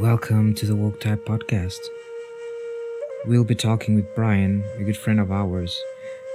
Welcome 0.00 0.54
to 0.54 0.64
the 0.64 0.74
Woke 0.74 0.98
Type 0.98 1.26
Podcast. 1.26 1.76
We'll 3.26 3.44
be 3.44 3.54
talking 3.54 3.96
with 3.96 4.14
Brian, 4.14 4.64
a 4.78 4.82
good 4.82 4.96
friend 4.96 5.20
of 5.20 5.30
ours, 5.30 5.78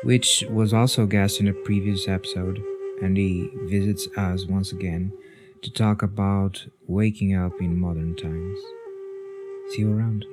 which 0.03 0.43
was 0.51 0.71
also 0.71 1.01
a 1.01 1.07
guest 1.07 1.39
in 1.39 1.47
a 1.47 1.53
previous 1.53 2.07
episode, 2.07 2.61
and 3.01 3.17
he 3.17 3.49
visits 3.63 4.07
us 4.17 4.45
once 4.45 4.71
again 4.71 5.11
to 5.63 5.71
talk 5.71 6.03
about 6.03 6.67
waking 6.87 7.33
up 7.33 7.53
in 7.59 7.75
modern 7.75 8.15
times. 8.15 8.59
See 9.71 9.79
you 9.79 9.97
around. 9.97 10.25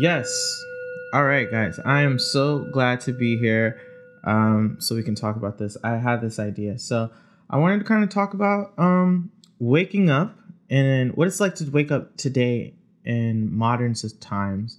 Yes. 0.00 0.64
All 1.12 1.24
right, 1.24 1.50
guys. 1.50 1.78
I 1.84 2.00
am 2.00 2.18
so 2.18 2.60
glad 2.72 3.02
to 3.02 3.12
be 3.12 3.36
here 3.36 3.78
um, 4.24 4.76
so 4.80 4.94
we 4.94 5.02
can 5.02 5.14
talk 5.14 5.36
about 5.36 5.58
this. 5.58 5.76
I 5.84 5.96
had 5.96 6.20
this 6.20 6.38
idea. 6.38 6.78
So 6.78 7.10
I 7.50 7.58
wanted 7.58 7.78
to 7.78 7.84
kind 7.84 8.02
of 8.02 8.10
talk 8.10 8.34
about 8.34 8.72
um, 8.78 9.30
waking 9.58 10.10
up 10.10 10.36
and 10.70 11.14
what 11.14 11.28
it's 11.28 11.40
like 11.40 11.54
to 11.56 11.70
wake 11.70 11.92
up 11.92 12.16
today 12.16 12.74
in 13.04 13.54
modern 13.54 13.94
times 14.20 14.78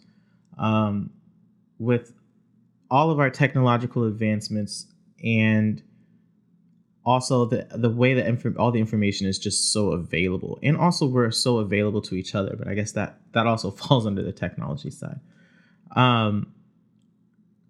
um, 0.58 1.12
with 1.78 2.12
all 2.90 3.12
of 3.12 3.20
our 3.20 3.30
technological 3.30 4.06
advancements 4.06 4.88
and 5.24 5.84
also 7.06 7.46
the 7.46 7.68
the 7.72 7.90
way 7.90 8.16
that 8.16 8.26
inf- 8.26 8.58
all 8.58 8.72
the 8.72 8.80
information 8.80 9.28
is 9.28 9.38
just 9.38 9.72
so 9.72 9.92
available 9.92 10.58
and 10.64 10.76
also 10.76 11.06
we're 11.06 11.30
so 11.30 11.60
available 11.60 12.02
to 12.02 12.16
each 12.16 12.34
other 12.34 12.56
but 12.58 12.68
i 12.68 12.74
guess 12.74 12.94
that 12.94 13.20
that 13.32 13.46
also 13.46 13.70
falls 13.82 14.08
under 14.08 14.24
the 14.24 14.32
technology 14.32 14.90
side 14.90 15.20
um 15.96 16.52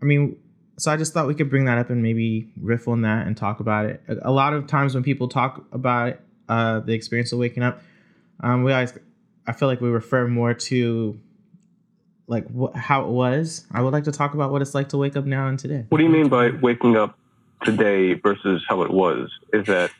i 0.01 0.05
mean 0.05 0.37
so 0.77 0.91
i 0.91 0.97
just 0.97 1.13
thought 1.13 1.27
we 1.27 1.35
could 1.35 1.49
bring 1.49 1.65
that 1.65 1.77
up 1.77 1.89
and 1.89 2.01
maybe 2.01 2.47
riff 2.61 2.87
on 2.87 3.01
that 3.01 3.25
and 3.27 3.37
talk 3.37 3.59
about 3.59 3.85
it 3.85 4.01
a, 4.07 4.29
a 4.29 4.31
lot 4.31 4.53
of 4.53 4.67
times 4.67 4.93
when 4.93 5.03
people 5.03 5.27
talk 5.27 5.65
about 5.71 6.19
uh 6.49 6.79
the 6.81 6.93
experience 6.93 7.31
of 7.31 7.39
waking 7.39 7.63
up 7.63 7.81
um 8.41 8.63
we 8.63 8.71
always 8.73 8.93
i 9.47 9.51
feel 9.51 9.67
like 9.67 9.81
we 9.81 9.89
refer 9.89 10.27
more 10.27 10.53
to 10.53 11.19
like 12.27 12.45
wh- 12.55 12.75
how 12.75 13.01
it 13.03 13.09
was 13.09 13.65
i 13.71 13.81
would 13.81 13.93
like 13.93 14.03
to 14.03 14.11
talk 14.11 14.33
about 14.33 14.51
what 14.51 14.61
it's 14.61 14.75
like 14.75 14.89
to 14.89 14.97
wake 14.97 15.15
up 15.15 15.25
now 15.25 15.47
and 15.47 15.59
today 15.59 15.85
What 15.89 15.97
do 15.99 16.03
you 16.03 16.09
mean 16.09 16.27
by 16.29 16.49
waking 16.51 16.97
up 16.97 17.17
today 17.63 18.13
versus 18.13 18.63
how 18.67 18.83
it 18.83 18.91
was? 18.91 19.31
Is 19.53 19.65
that 19.67 19.91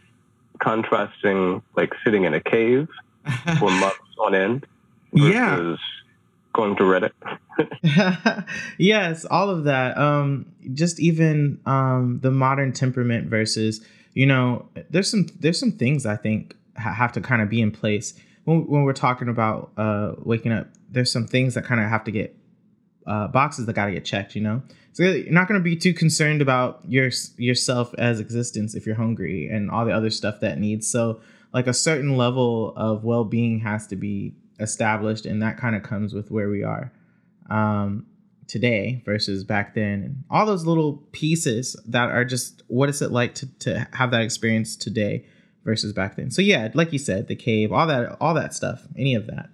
contrasting 0.60 1.62
like 1.76 1.92
sitting 2.04 2.24
in 2.26 2.34
a 2.34 2.40
cave 2.40 2.88
for 3.60 3.70
months 3.72 4.00
on 4.20 4.36
end 4.36 4.66
versus 5.14 5.32
Yeah. 5.34 5.76
Going 6.56 6.76
to 6.78 6.84
Reddit? 6.84 8.46
yes, 8.78 9.26
all 9.26 9.50
of 9.50 9.66
that. 9.66 9.98
Um, 9.98 10.52
just 10.74 11.00
even 11.00 11.60
um, 11.66 12.20
the 12.22 12.32
modern 12.32 12.72
temperament 12.74 13.28
versus, 13.30 13.86
you 14.14 14.26
know, 14.26 14.68
there's 14.90 15.10
some 15.10 15.28
there's 15.40 15.60
some 15.60 15.72
things 15.72 16.06
I 16.06 16.16
think 16.16 16.56
ha- 16.78 16.94
have 16.94 17.12
to 17.14 17.22
kind 17.22 17.42
of 17.42 17.50
be 17.50 17.62
in 17.62 17.72
place 17.72 18.14
when 18.46 18.66
when 18.68 18.84
we're 18.84 18.94
talking 18.94 19.30
about 19.30 19.72
uh, 19.78 20.14
waking 20.20 20.52
up. 20.52 20.68
There's 20.90 21.12
some 21.12 21.28
things 21.28 21.54
that 21.56 21.66
kind 21.66 21.82
of 21.82 21.90
have 21.90 22.04
to 22.06 22.12
get 22.12 22.36
uh, 23.06 23.28
boxes 23.28 23.66
that 23.66 23.74
got 23.74 23.88
to 23.88 23.92
get 23.92 24.06
checked. 24.06 24.36
You 24.36 24.42
know, 24.42 24.64
so 24.94 25.04
you're 25.04 25.32
not 25.32 25.48
going 25.48 25.60
to 25.60 25.64
be 25.64 25.76
too 25.76 25.94
concerned 25.94 26.42
about 26.42 26.82
your 26.88 27.10
yourself 27.38 27.94
as 27.98 28.20
existence 28.20 28.76
if 28.76 28.86
you're 28.86 28.96
hungry 28.96 29.50
and 29.50 29.70
all 29.70 29.86
the 29.86 29.92
other 29.92 30.10
stuff 30.10 30.40
that 30.40 30.58
needs. 30.58 30.90
So 30.90 31.20
like 31.54 31.68
a 31.68 31.74
certain 31.74 32.18
level 32.18 32.74
of 32.76 33.04
well 33.04 33.24
being 33.24 33.60
has 33.60 33.88
to 33.88 33.96
be 33.96 34.36
established, 34.60 35.26
and 35.26 35.42
that 35.42 35.58
kind 35.58 35.76
of 35.76 35.84
comes 35.84 36.14
with 36.14 36.32
where 36.32 36.50
we 36.50 36.64
are 36.64 36.92
um, 37.50 38.06
today 38.48 39.02
versus 39.06 39.44
back 39.44 39.76
then, 39.76 40.04
and 40.04 40.24
all 40.30 40.46
those 40.46 40.66
little 40.66 41.04
pieces 41.12 41.76
that 41.88 42.10
are 42.10 42.26
just 42.26 42.64
what 42.68 42.90
is 42.90 43.02
it 43.02 43.12
like 43.12 43.36
to 43.36 43.48
to 43.60 43.88
have 43.94 44.12
that 44.12 44.22
experience 44.22 44.76
today 44.76 45.26
versus 45.66 45.92
back 45.92 46.16
then. 46.16 46.32
So 46.32 46.42
yeah, 46.42 46.70
like 46.74 46.94
you 46.94 47.00
said, 47.00 47.28
the 47.28 47.36
cave, 47.36 47.74
all 47.74 47.88
that, 47.88 48.16
all 48.22 48.34
that 48.36 48.54
stuff, 48.54 48.84
any 48.96 49.16
of 49.16 49.26
that. 49.28 49.50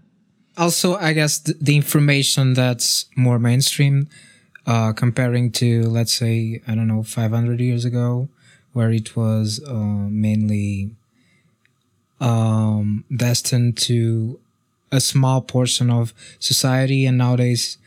Also, 0.58 0.98
I 0.98 1.14
guess 1.14 1.40
the, 1.40 1.54
the 1.54 1.76
information 1.78 2.54
that's 2.54 3.06
more 3.16 3.40
mainstream, 3.40 4.10
uh, 4.68 4.92
comparing 4.92 5.52
to, 5.54 5.84
let's 5.84 6.14
say, 6.14 6.62
I 6.68 6.76
don't 6.76 6.88
know, 6.88 7.02
500 7.02 7.60
years 7.62 7.86
ago, 7.86 8.28
where 8.74 8.92
it 8.92 9.16
was 9.16 9.62
uh, 9.66 9.74
mainly 9.74 10.92
um, 12.20 13.06
destined 13.16 13.78
to 13.78 14.40
a 14.92 15.00
small 15.00 15.42
portion 15.42 15.90
of 15.90 16.14
society, 16.40 17.06
and 17.06 17.18
nowadays 17.18 17.78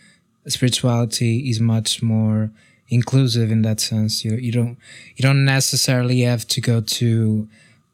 spirituality 0.46 1.48
is 1.48 1.60
much 1.60 2.02
more 2.02 2.50
inclusive 2.88 3.50
in 3.50 3.62
that 3.62 3.80
sense. 3.80 4.24
You 4.24 4.36
you 4.36 4.52
don't 4.52 4.78
you 5.16 5.22
don't 5.22 5.44
necessarily 5.44 6.20
have 6.22 6.46
to 6.48 6.60
go 6.60 6.80
to 6.80 7.48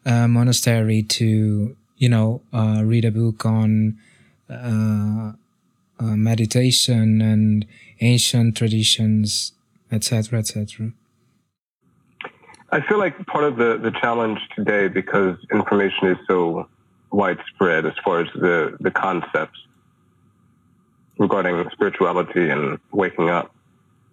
a 0.05 0.29
monastery 0.29 1.03
to 1.03 1.77
you 1.97 2.09
know 2.09 2.43
uh, 2.53 2.83
read 2.85 3.05
a 3.05 3.11
book 3.11 3.45
on 3.45 3.99
uh, 4.49 5.33
uh, 6.01 6.17
meditation 6.17 7.21
and 7.21 7.67
ancient 8.01 8.57
traditions, 8.57 9.53
etc., 9.93 10.39
etc. 10.39 10.93
I 12.73 12.81
feel 12.81 12.99
like 12.99 13.27
part 13.27 13.45
of 13.45 13.57
the, 13.57 13.79
the 13.79 13.91
challenge 13.91 14.39
today, 14.55 14.87
because 14.87 15.37
information 15.53 16.09
is 16.09 16.19
so 16.29 16.69
widespread 17.11 17.87
as 17.87 17.95
far 18.05 18.21
as 18.21 18.29
the, 18.35 18.77
the 18.81 18.91
concepts 18.91 19.59
regarding 21.19 21.69
spirituality 21.73 22.49
and 22.49 22.79
waking 22.93 23.29
up, 23.29 23.55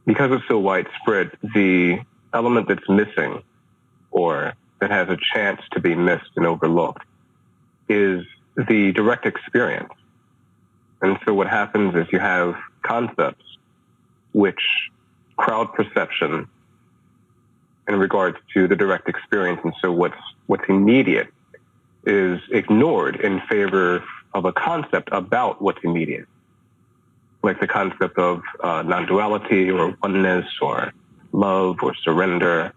because 0.06 0.32
it's 0.32 0.48
so 0.48 0.60
widespread, 0.60 1.32
the 1.56 2.00
element 2.34 2.68
that's 2.68 2.88
missing 2.90 3.42
or 4.12 4.54
that 4.80 4.92
has 4.92 5.10
a 5.10 5.18
chance 5.34 5.62
to 5.72 5.80
be 5.80 5.96
missed 5.96 6.32
and 6.36 6.46
overlooked 6.46 7.06
is 7.90 8.26
the 8.56 8.92
direct 8.92 9.26
experience. 9.26 9.94
And 11.02 11.18
so 11.26 11.34
what 11.34 11.48
happens 11.48 11.96
is 11.96 12.08
you 12.12 12.20
have 12.20 12.56
concepts 12.82 13.46
which 14.34 14.62
crowd 15.38 15.72
perception 15.74 16.48
in 17.88 17.96
regards 17.96 18.38
to 18.54 18.68
the 18.68 18.76
direct 18.76 19.08
experience. 19.08 19.62
And 19.64 19.74
so 19.82 19.92
what's, 19.92 20.18
what's 20.48 20.66
immediate 20.68 21.30
is 22.08 22.40
ignored 22.52 23.18
in 23.18 23.42
favor 23.42 24.04
of 24.34 24.46
a 24.46 24.54
concept 24.54 25.10
about 25.12 25.62
what's 25.62 25.80
immediate. 25.84 26.26
Like 27.44 27.60
the 27.60 27.68
concept 27.68 28.18
of 28.18 28.42
uh, 28.62 28.82
non-duality 28.84 29.70
or 29.70 29.96
oneness 30.02 30.46
or 30.62 30.94
love 31.32 31.78
or 31.84 31.94
surrender. 31.96 32.74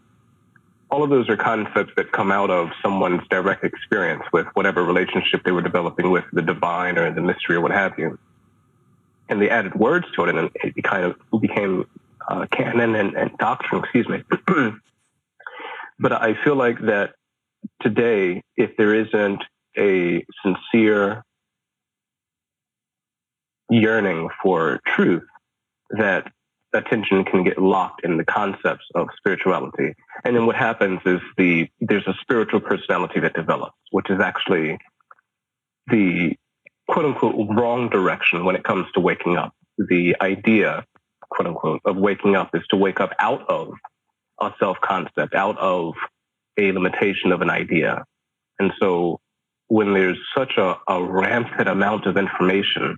All 0.91 1.05
of 1.05 1.11
those 1.11 1.29
are 1.29 1.37
concepts 1.37 1.93
that 1.97 2.11
come 2.13 2.33
out 2.33 2.51
of 2.51 2.71
someone's 2.83 3.23
direct 3.31 3.65
experience 3.65 4.25
with 4.33 4.47
whatever 4.55 4.83
relationship 4.83 5.45
they 5.45 5.53
were 5.53 5.63
developing 5.63 6.11
with 6.11 6.25
the 6.33 6.43
divine 6.43 6.99
or 6.99 7.13
the 7.13 7.21
mystery 7.21 7.57
or 7.57 7.61
what 7.61 7.71
have 7.71 7.99
you. 7.99 8.19
And 9.29 9.41
they 9.41 9.49
added 9.49 9.77
words 9.77 10.07
to 10.17 10.25
it 10.25 10.35
and 10.35 10.51
it 10.55 10.83
kind 10.83 11.05
of 11.05 11.41
became 11.41 11.87
uh, 12.29 12.47
canon 12.51 12.97
and, 12.97 13.15
and 13.15 13.39
doctrine, 13.39 13.83
excuse 13.83 14.09
me. 14.09 14.25
but 16.01 16.13
I 16.13 16.35
feel 16.43 16.57
like 16.57 16.81
that 16.81 17.15
today, 17.81 18.43
if 18.57 18.77
there 18.77 18.95
isn't 18.95 19.43
a 19.77 20.25
sincere 20.45 21.23
yearning 23.71 24.29
for 24.43 24.81
truth, 24.87 25.23
that 25.91 26.31
attention 26.73 27.25
can 27.25 27.43
get 27.45 27.59
locked 27.59 28.05
in 28.05 28.17
the 28.17 28.25
concepts 28.25 28.85
of 28.95 29.09
spirituality. 29.17 29.95
And 30.25 30.37
then 30.37 30.47
what 30.47 30.57
happens 30.57 31.01
is 31.05 31.21
the 31.37 31.69
there's 31.81 32.07
a 32.07 32.15
spiritual 32.21 32.61
personality 32.61 33.21
that 33.21 33.35
develops, 33.35 33.77
which 33.91 34.11
is 34.11 34.21
actually 34.21 34.79
the 35.89 36.37
quote 36.89 37.07
unquote 37.07 37.35
wrong 37.51 37.89
direction 37.89 38.45
when 38.45 38.57
it 38.57 38.65
comes 38.65 38.87
to 38.95 39.01
waking 39.01 39.37
up. 39.37 39.53
The 39.79 40.17
idea, 40.21 40.85
quote 41.31 41.49
unquote, 41.49 41.81
of 41.85 41.97
waking 41.97 42.37
up 42.37 42.51
is 42.55 42.63
to 42.71 42.77
wake 42.77 43.01
up 43.01 43.13
out 43.19 43.49
of 43.49 43.73
a 44.41 44.53
self 44.59 44.81
concept, 44.81 45.35
out 45.35 45.59
of 45.59 45.95
a 46.59 46.73
limitation 46.73 47.33
of 47.33 47.43
an 47.43 47.51
idea. 47.51 48.05
And 48.59 48.73
so 48.81 49.21
when 49.69 49.95
there's 49.95 50.19
such 50.37 50.53
a, 50.57 50.77
a 50.89 51.03
rampant 51.03 51.69
amount 51.69 52.07
of 52.07 52.17
information 52.17 52.97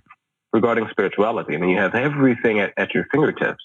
regarding 0.51 0.87
spirituality, 0.89 1.55
I 1.55 1.57
mean, 1.57 1.69
you 1.69 1.77
have 1.77 1.95
everything 1.95 2.59
at, 2.59 2.73
at 2.77 2.93
your 2.93 3.05
fingertips, 3.11 3.63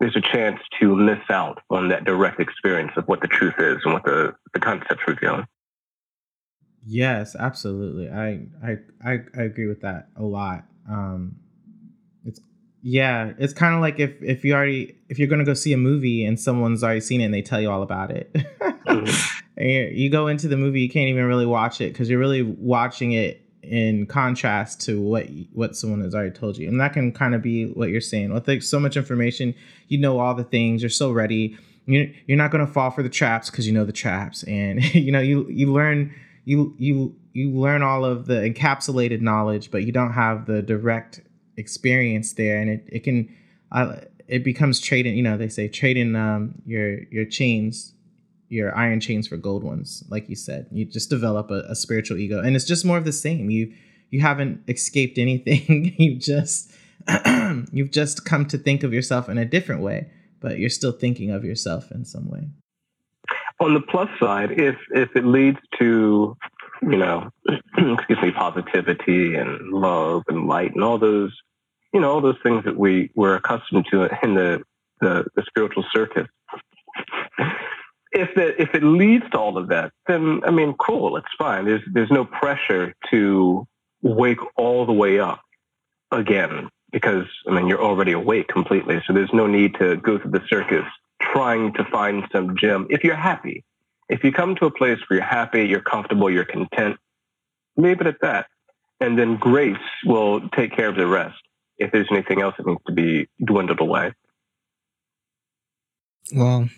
there's 0.00 0.16
a 0.16 0.20
chance 0.20 0.60
to 0.80 0.94
miss 0.94 1.20
out 1.30 1.62
on 1.70 1.88
that 1.88 2.04
direct 2.04 2.40
experience 2.40 2.92
of 2.96 3.04
what 3.06 3.20
the 3.20 3.28
truth 3.28 3.54
is 3.58 3.78
and 3.84 3.94
what 3.94 4.04
the, 4.04 4.34
the 4.52 4.60
concepts 4.60 5.02
reveal. 5.06 5.44
Yes, 6.84 7.34
absolutely. 7.34 8.08
I 8.08 8.46
I 8.62 8.76
I, 9.04 9.18
I 9.36 9.42
agree 9.42 9.66
with 9.66 9.80
that 9.80 10.08
a 10.14 10.22
lot. 10.22 10.64
Um, 10.88 11.36
yeah, 12.88 13.32
it's 13.38 13.52
kind 13.52 13.74
of 13.74 13.80
like 13.80 13.98
if 13.98 14.12
if 14.22 14.44
you 14.44 14.54
already 14.54 14.94
if 15.08 15.18
you're 15.18 15.26
gonna 15.26 15.44
go 15.44 15.54
see 15.54 15.72
a 15.72 15.76
movie 15.76 16.24
and 16.24 16.38
someone's 16.38 16.84
already 16.84 17.00
seen 17.00 17.20
it 17.20 17.24
and 17.24 17.34
they 17.34 17.42
tell 17.42 17.60
you 17.60 17.68
all 17.68 17.82
about 17.82 18.12
it, 18.12 18.32
Mhm. 18.86 19.42
and 19.56 19.96
you, 19.98 20.08
go 20.08 20.28
into 20.28 20.46
the 20.46 20.56
movie, 20.56 20.82
you 20.82 20.88
can't 20.88 21.08
even 21.08 21.24
really 21.24 21.46
watch 21.46 21.80
it 21.80 21.92
because 21.92 22.08
you're 22.08 22.20
really 22.20 22.42
watching 22.42 23.10
it 23.10 23.42
in 23.64 24.06
contrast 24.06 24.80
to 24.82 25.00
what 25.00 25.26
what 25.52 25.74
someone 25.74 26.00
has 26.02 26.14
already 26.14 26.30
told 26.30 26.56
you, 26.58 26.68
and 26.68 26.80
that 26.80 26.92
can 26.92 27.10
kind 27.10 27.34
of 27.34 27.42
be 27.42 27.64
what 27.72 27.88
you're 27.88 28.00
saying. 28.00 28.32
With 28.32 28.46
like 28.46 28.62
so 28.62 28.78
much 28.78 28.96
information, 28.96 29.52
you 29.88 29.98
know 29.98 30.20
all 30.20 30.36
the 30.36 30.44
things, 30.44 30.80
you're 30.80 30.88
so 30.88 31.10
ready, 31.10 31.58
you 31.86 32.14
you're 32.28 32.38
not 32.38 32.52
going 32.52 32.64
to 32.64 32.72
fall 32.72 32.92
for 32.92 33.02
the 33.02 33.08
traps 33.08 33.50
because 33.50 33.66
you 33.66 33.72
know 33.72 33.84
the 33.84 33.92
traps, 33.92 34.44
and 34.44 34.80
you 34.94 35.10
know 35.10 35.18
you 35.20 35.44
you 35.48 35.72
learn 35.72 36.14
you 36.44 36.72
you 36.78 37.16
you 37.32 37.50
learn 37.50 37.82
all 37.82 38.04
of 38.04 38.26
the 38.26 38.34
encapsulated 38.48 39.20
knowledge, 39.20 39.72
but 39.72 39.82
you 39.82 39.90
don't 39.90 40.12
have 40.12 40.46
the 40.46 40.62
direct 40.62 41.20
experience 41.56 42.34
there, 42.34 42.58
and 42.58 42.70
it 42.70 42.88
it 42.90 43.00
can. 43.04 43.34
Uh, 43.72 43.96
it 44.28 44.42
becomes 44.42 44.80
trading. 44.80 45.16
You 45.16 45.22
know, 45.22 45.36
they 45.36 45.48
say 45.48 45.68
trading 45.68 46.16
um, 46.16 46.56
your 46.64 47.04
your 47.04 47.24
chains, 47.24 47.94
your 48.48 48.76
iron 48.76 49.00
chains 49.00 49.28
for 49.28 49.36
gold 49.36 49.62
ones. 49.62 50.04
Like 50.08 50.28
you 50.28 50.36
said, 50.36 50.66
you 50.70 50.84
just 50.84 51.10
develop 51.10 51.50
a, 51.50 51.64
a 51.68 51.74
spiritual 51.74 52.18
ego, 52.18 52.40
and 52.40 52.56
it's 52.56 52.64
just 52.64 52.84
more 52.84 52.98
of 52.98 53.04
the 53.04 53.12
same. 53.12 53.50
You 53.50 53.72
you 54.10 54.20
haven't 54.20 54.62
escaped 54.68 55.18
anything. 55.18 55.94
you 55.98 56.16
just 56.16 56.72
you've 57.72 57.90
just 57.90 58.24
come 58.24 58.46
to 58.46 58.58
think 58.58 58.82
of 58.82 58.92
yourself 58.92 59.28
in 59.28 59.38
a 59.38 59.44
different 59.44 59.82
way, 59.82 60.10
but 60.40 60.58
you're 60.58 60.70
still 60.70 60.92
thinking 60.92 61.30
of 61.30 61.44
yourself 61.44 61.90
in 61.90 62.04
some 62.04 62.28
way. 62.28 62.48
On 63.60 63.74
the 63.74 63.80
plus 63.80 64.08
side, 64.20 64.52
if 64.52 64.76
if 64.90 65.14
it 65.16 65.24
leads 65.24 65.58
to 65.78 66.36
you 66.82 66.96
know, 66.96 67.30
excuse 67.78 68.18
me, 68.22 68.30
positivity 68.30 69.34
and 69.34 69.70
love 69.70 70.22
and 70.28 70.46
light 70.46 70.74
and 70.74 70.84
all 70.84 70.98
those, 70.98 71.32
you 71.96 72.02
know, 72.02 72.12
all 72.12 72.20
those 72.20 72.36
things 72.42 72.62
that 72.66 72.76
we 72.76 73.10
were 73.14 73.36
accustomed 73.36 73.86
to 73.90 74.02
in 74.22 74.34
the 74.34 74.62
the, 75.00 75.24
the 75.34 75.42
spiritual 75.46 75.82
circuit. 75.94 76.26
if 78.12 78.34
that 78.34 78.60
if 78.60 78.74
it 78.74 78.82
leads 78.82 79.24
to 79.30 79.38
all 79.38 79.56
of 79.56 79.68
that, 79.68 79.92
then 80.06 80.42
I 80.44 80.50
mean, 80.50 80.74
cool, 80.74 81.16
it's 81.16 81.34
fine. 81.38 81.64
There's 81.64 81.80
there's 81.90 82.10
no 82.10 82.26
pressure 82.26 82.92
to 83.10 83.66
wake 84.02 84.40
all 84.58 84.84
the 84.84 84.92
way 84.92 85.18
up 85.18 85.40
again 86.12 86.68
because 86.92 87.24
I 87.48 87.52
mean 87.52 87.66
you're 87.66 87.82
already 87.82 88.12
awake 88.12 88.48
completely. 88.48 89.02
So 89.06 89.14
there's 89.14 89.32
no 89.32 89.46
need 89.46 89.76
to 89.76 89.96
go 89.96 90.18
through 90.18 90.32
the 90.32 90.44
circus 90.48 90.84
trying 91.22 91.72
to 91.74 91.84
find 91.86 92.24
some 92.30 92.58
gem. 92.58 92.88
If 92.90 93.04
you're 93.04 93.16
happy, 93.16 93.64
if 94.10 94.22
you 94.22 94.32
come 94.32 94.54
to 94.56 94.66
a 94.66 94.70
place 94.70 94.98
where 95.08 95.20
you're 95.20 95.26
happy, 95.26 95.64
you're 95.64 95.80
comfortable, 95.80 96.28
you're 96.28 96.44
content, 96.44 96.98
leave 97.78 98.02
it 98.02 98.06
at 98.06 98.20
that. 98.20 98.48
And 99.00 99.18
then 99.18 99.36
grace 99.36 99.88
will 100.04 100.46
take 100.50 100.76
care 100.76 100.88
of 100.88 100.96
the 100.96 101.06
rest 101.06 101.36
if 101.78 101.92
there's 101.92 102.08
anything 102.10 102.40
else 102.40 102.54
that 102.56 102.66
needs 102.66 102.80
to 102.86 102.92
be 102.92 103.28
dwindled 103.44 103.80
away. 103.80 104.12
Well, 106.34 106.68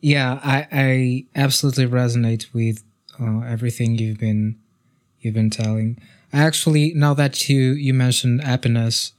yeah, 0.00 0.40
I, 0.42 0.66
I 0.70 1.24
absolutely 1.34 1.86
resonate 1.86 2.52
with 2.52 2.84
uh, 3.20 3.40
everything 3.40 3.98
you've 3.98 4.18
been 4.18 4.58
you've 5.20 5.34
been 5.34 5.50
telling. 5.50 5.98
Actually, 6.32 6.92
now 6.94 7.14
that 7.14 7.48
you 7.48 7.72
you 7.72 7.94
mentioned 7.94 8.42
happiness, 8.42 9.12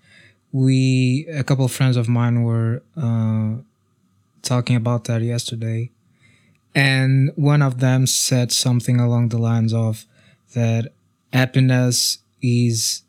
we 0.51 1.27
a 1.33 1.43
couple 1.43 1.65
of 1.65 1.71
friends 1.71 1.97
of 1.97 2.07
mine 2.07 2.43
were 2.43 2.83
uh, 2.95 3.55
talking 4.43 4.75
about 4.75 5.05
that 5.05 5.21
yesterday, 5.21 5.89
and 6.75 7.31
one 7.35 7.61
of 7.61 7.79
them 7.79 8.05
said 8.05 8.51
something 8.51 8.99
along 8.99 9.29
the 9.29 9.37
lines 9.37 9.73
of 9.73 10.05
that 10.53 10.93
happiness 11.33 12.19
is 12.41 13.01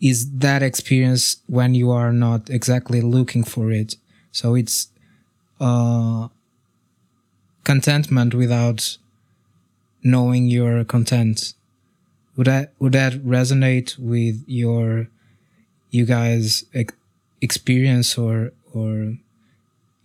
is 0.00 0.30
that 0.30 0.62
experience 0.62 1.42
when 1.46 1.74
you 1.74 1.90
are 1.90 2.12
not 2.12 2.50
exactly 2.50 3.00
looking 3.00 3.44
for 3.44 3.70
it. 3.70 3.96
So 4.30 4.54
it's 4.54 4.88
uh, 5.60 6.28
contentment 7.64 8.34
without 8.34 8.98
knowing 10.02 10.46
you're 10.46 10.84
content. 10.84 11.54
Would 12.36 12.46
that 12.46 12.72
would 12.78 12.92
that 12.92 13.14
resonate 13.24 13.98
with 13.98 14.44
your 14.46 15.08
you 15.90 16.04
guys 16.04 16.64
ex- 16.74 16.94
experience 17.40 18.18
or 18.18 18.52
or 18.74 19.16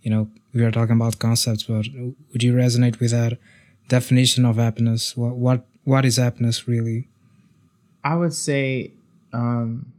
you 0.02 0.10
know 0.10 0.30
we 0.54 0.64
are 0.64 0.70
talking 0.70 0.96
about 0.96 1.18
concepts, 1.18 1.64
but 1.64 1.86
would 2.32 2.42
you 2.42 2.54
resonate 2.54 3.00
with 3.00 3.10
that 3.10 3.38
definition 3.88 4.44
of 4.46 4.56
happiness? 4.56 5.16
What 5.16 5.36
what 5.36 5.66
what 5.84 6.04
is 6.04 6.16
happiness 6.16 6.66
really? 6.66 7.08
I 8.02 8.16
would 8.16 8.32
say 8.32 8.92
um, 9.32 9.92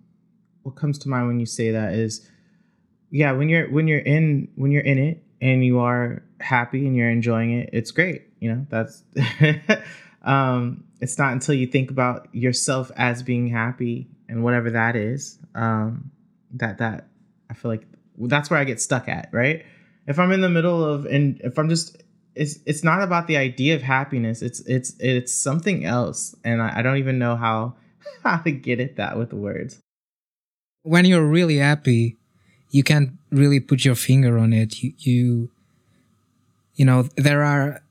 what 0.64 0.76
comes 0.76 0.98
to 1.00 1.10
mind 1.10 1.28
when 1.28 1.40
you 1.40 1.46
say 1.46 1.72
that 1.72 1.94
is 1.94 2.30
yeah 3.12 3.32
when 3.32 3.50
you're 3.50 3.70
when 3.70 3.88
you're 3.88 4.00
in 4.00 4.48
when 4.56 4.72
you're 4.72 4.84
in 4.84 4.98
it 4.98 5.24
and 5.42 5.64
you 5.64 5.80
are 5.80 6.24
happy 6.40 6.88
and 6.88 6.96
you're 6.96 7.10
enjoying 7.10 7.52
it 7.52 7.70
it's 7.74 7.92
great 7.92 8.24
you 8.40 8.52
know 8.52 8.66
that's 8.70 9.04
um, 10.24 10.84
it's 11.00 11.18
not 11.18 11.34
until 11.34 11.56
you 11.56 11.68
think 11.68 11.92
about 11.92 12.34
yourself 12.34 12.92
as 12.96 13.24
being 13.24 13.48
happy 13.48 14.08
and 14.30 14.44
whatever 14.44 14.72
that 14.72 14.96
is 14.96 15.38
um, 15.56 16.12
that 16.52 16.78
that 16.80 17.08
i 17.50 17.54
feel 17.54 17.70
like 17.70 17.86
that's 18.18 18.50
where 18.50 18.60
i 18.60 18.64
get 18.64 18.82
stuck 18.82 19.08
at 19.08 19.30
right? 19.32 19.66
If 20.06 20.20
i'm 20.20 20.32
in 20.32 20.42
the 20.42 20.50
middle 20.50 20.84
of 20.84 21.06
and 21.06 21.40
if 21.42 21.58
i'm 21.58 21.70
just 21.70 22.04
it's 22.36 22.60
it's 22.66 22.84
not 22.84 23.02
about 23.02 23.28
the 23.28 23.38
idea 23.38 23.76
of 23.76 23.82
happiness 23.82 24.42
it's 24.42 24.60
it's 24.62 24.96
it's 25.00 25.32
something 25.32 25.86
else 25.86 26.36
and 26.44 26.62
i, 26.62 26.80
I 26.80 26.82
don't 26.82 26.98
even 26.98 27.20
know 27.20 27.36
how 27.36 27.76
how 28.24 28.38
to 28.38 28.52
get 28.52 28.80
at 28.80 28.96
that 28.98 29.18
with 29.18 29.34
words. 29.34 29.80
When 30.84 31.06
you're 31.06 31.26
really 31.26 31.58
happy 31.58 32.18
you 32.74 32.84
can't 32.84 33.12
really 33.30 33.60
put 33.60 33.86
your 33.86 33.96
finger 33.96 34.38
on 34.38 34.52
it. 34.52 34.84
You 34.84 34.94
you 34.98 35.50
you 36.76 36.86
know 36.86 37.08
there 37.16 37.44
are 37.44 37.82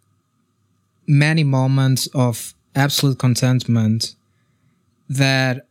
many 1.06 1.44
moments 1.44 2.09
of 2.14 2.53
absolute 2.75 3.19
contentment 3.19 4.14
that 5.09 5.67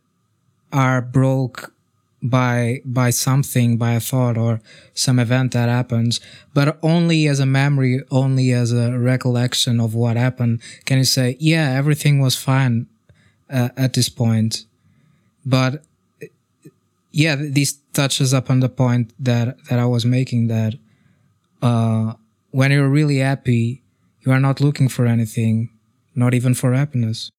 are 0.72 1.02
broke 1.02 1.74
by 2.22 2.80
by 2.84 3.10
something 3.10 3.76
by 3.76 3.92
a 3.92 4.00
thought 4.00 4.38
or 4.38 4.60
some 4.94 5.18
event 5.18 5.52
that 5.52 5.68
happens 5.68 6.20
but 6.54 6.78
only 6.80 7.26
as 7.26 7.40
a 7.40 7.46
memory 7.46 8.00
only 8.12 8.52
as 8.52 8.72
a 8.72 8.96
recollection 8.96 9.80
of 9.80 9.94
what 9.94 10.16
happened. 10.16 10.60
Can 10.86 10.98
you 10.98 11.04
say 11.04 11.36
yeah 11.38 11.70
everything 11.76 12.20
was 12.20 12.36
fine 12.36 12.86
uh, 13.52 13.68
at 13.76 13.92
this 13.94 14.08
point. 14.08 14.64
But 15.44 15.82
yeah 17.14 17.36
this 17.36 17.78
touches 17.92 18.32
upon 18.32 18.60
the 18.60 18.70
point 18.70 19.12
that 19.18 19.54
that 19.68 19.78
i 19.78 19.84
was 19.84 20.06
making 20.06 20.46
that 20.48 20.72
uh 21.60 22.14
when 22.52 22.70
you're 22.70 22.88
really 22.88 23.18
happy 23.18 23.82
you 24.20 24.32
are 24.32 24.40
not 24.40 24.62
looking 24.62 24.88
for 24.88 25.04
anything 25.04 25.68
not 26.14 26.34
even 26.34 26.54
for 26.54 26.72
happiness. 26.72 27.30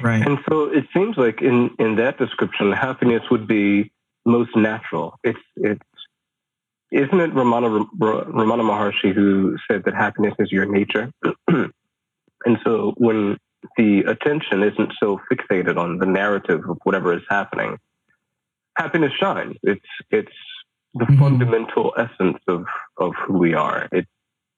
Right. 0.00 0.26
And 0.26 0.38
so 0.48 0.64
it 0.64 0.84
seems 0.94 1.16
like 1.16 1.42
in 1.42 1.70
in 1.78 1.96
that 1.96 2.18
description 2.18 2.72
happiness 2.72 3.22
would 3.30 3.46
be 3.46 3.92
most 4.24 4.56
natural. 4.56 5.18
It's 5.22 5.38
it's 5.56 5.82
isn't 6.90 7.20
it 7.20 7.34
Ramana 7.34 7.86
Ramana 7.98 8.62
Maharshi 8.62 9.14
who 9.14 9.56
said 9.70 9.84
that 9.84 9.94
happiness 9.94 10.34
is 10.38 10.50
your 10.50 10.64
nature, 10.64 11.12
and 11.48 12.58
so 12.64 12.94
when 12.96 13.36
the 13.76 14.00
attention 14.00 14.62
isn't 14.62 14.92
so 14.98 15.20
fixated 15.30 15.76
on 15.76 15.98
the 15.98 16.06
narrative 16.06 16.68
of 16.68 16.78
whatever 16.84 17.14
is 17.14 17.22
happening, 17.28 17.78
happiness 18.76 19.12
shines. 19.18 19.56
It's 19.62 19.80
it's 20.10 20.32
the 20.94 21.04
mm-hmm. 21.04 21.18
fundamental 21.18 21.94
essence 21.96 22.38
of 22.48 22.64
of 22.98 23.12
who 23.26 23.38
we 23.38 23.54
are. 23.54 23.88
It's 23.92 24.08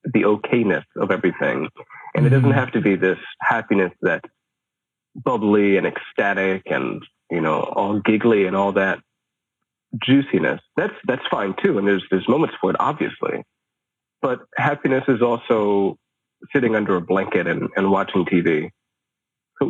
the 0.04 0.22
okayness 0.22 0.84
of 0.96 1.10
everything, 1.10 1.68
and 1.68 1.68
mm-hmm. 1.68 2.26
it 2.26 2.30
doesn't 2.30 2.50
mm-hmm. 2.50 2.58
have 2.58 2.72
to 2.72 2.80
be 2.80 2.96
this 2.96 3.18
happiness 3.40 3.92
that's 4.00 4.28
bubbly 5.14 5.76
and 5.76 5.86
ecstatic 5.86 6.62
and 6.66 7.02
you 7.30 7.40
know 7.40 7.60
all 7.60 8.00
giggly 8.00 8.46
and 8.46 8.56
all 8.56 8.72
that 8.72 9.00
juiciness. 10.02 10.60
That's 10.76 10.94
that's 11.06 11.26
fine 11.30 11.54
too, 11.62 11.78
and 11.78 11.86
there's 11.86 12.04
there's 12.10 12.28
moments 12.28 12.56
for 12.60 12.70
it, 12.70 12.76
obviously. 12.78 13.44
But 14.22 14.40
happiness 14.56 15.04
is 15.08 15.20
also 15.20 15.98
sitting 16.54 16.74
under 16.74 16.96
a 16.96 17.00
blanket 17.00 17.46
and, 17.46 17.68
and 17.76 17.90
watching 17.90 18.24
TV 18.24 18.70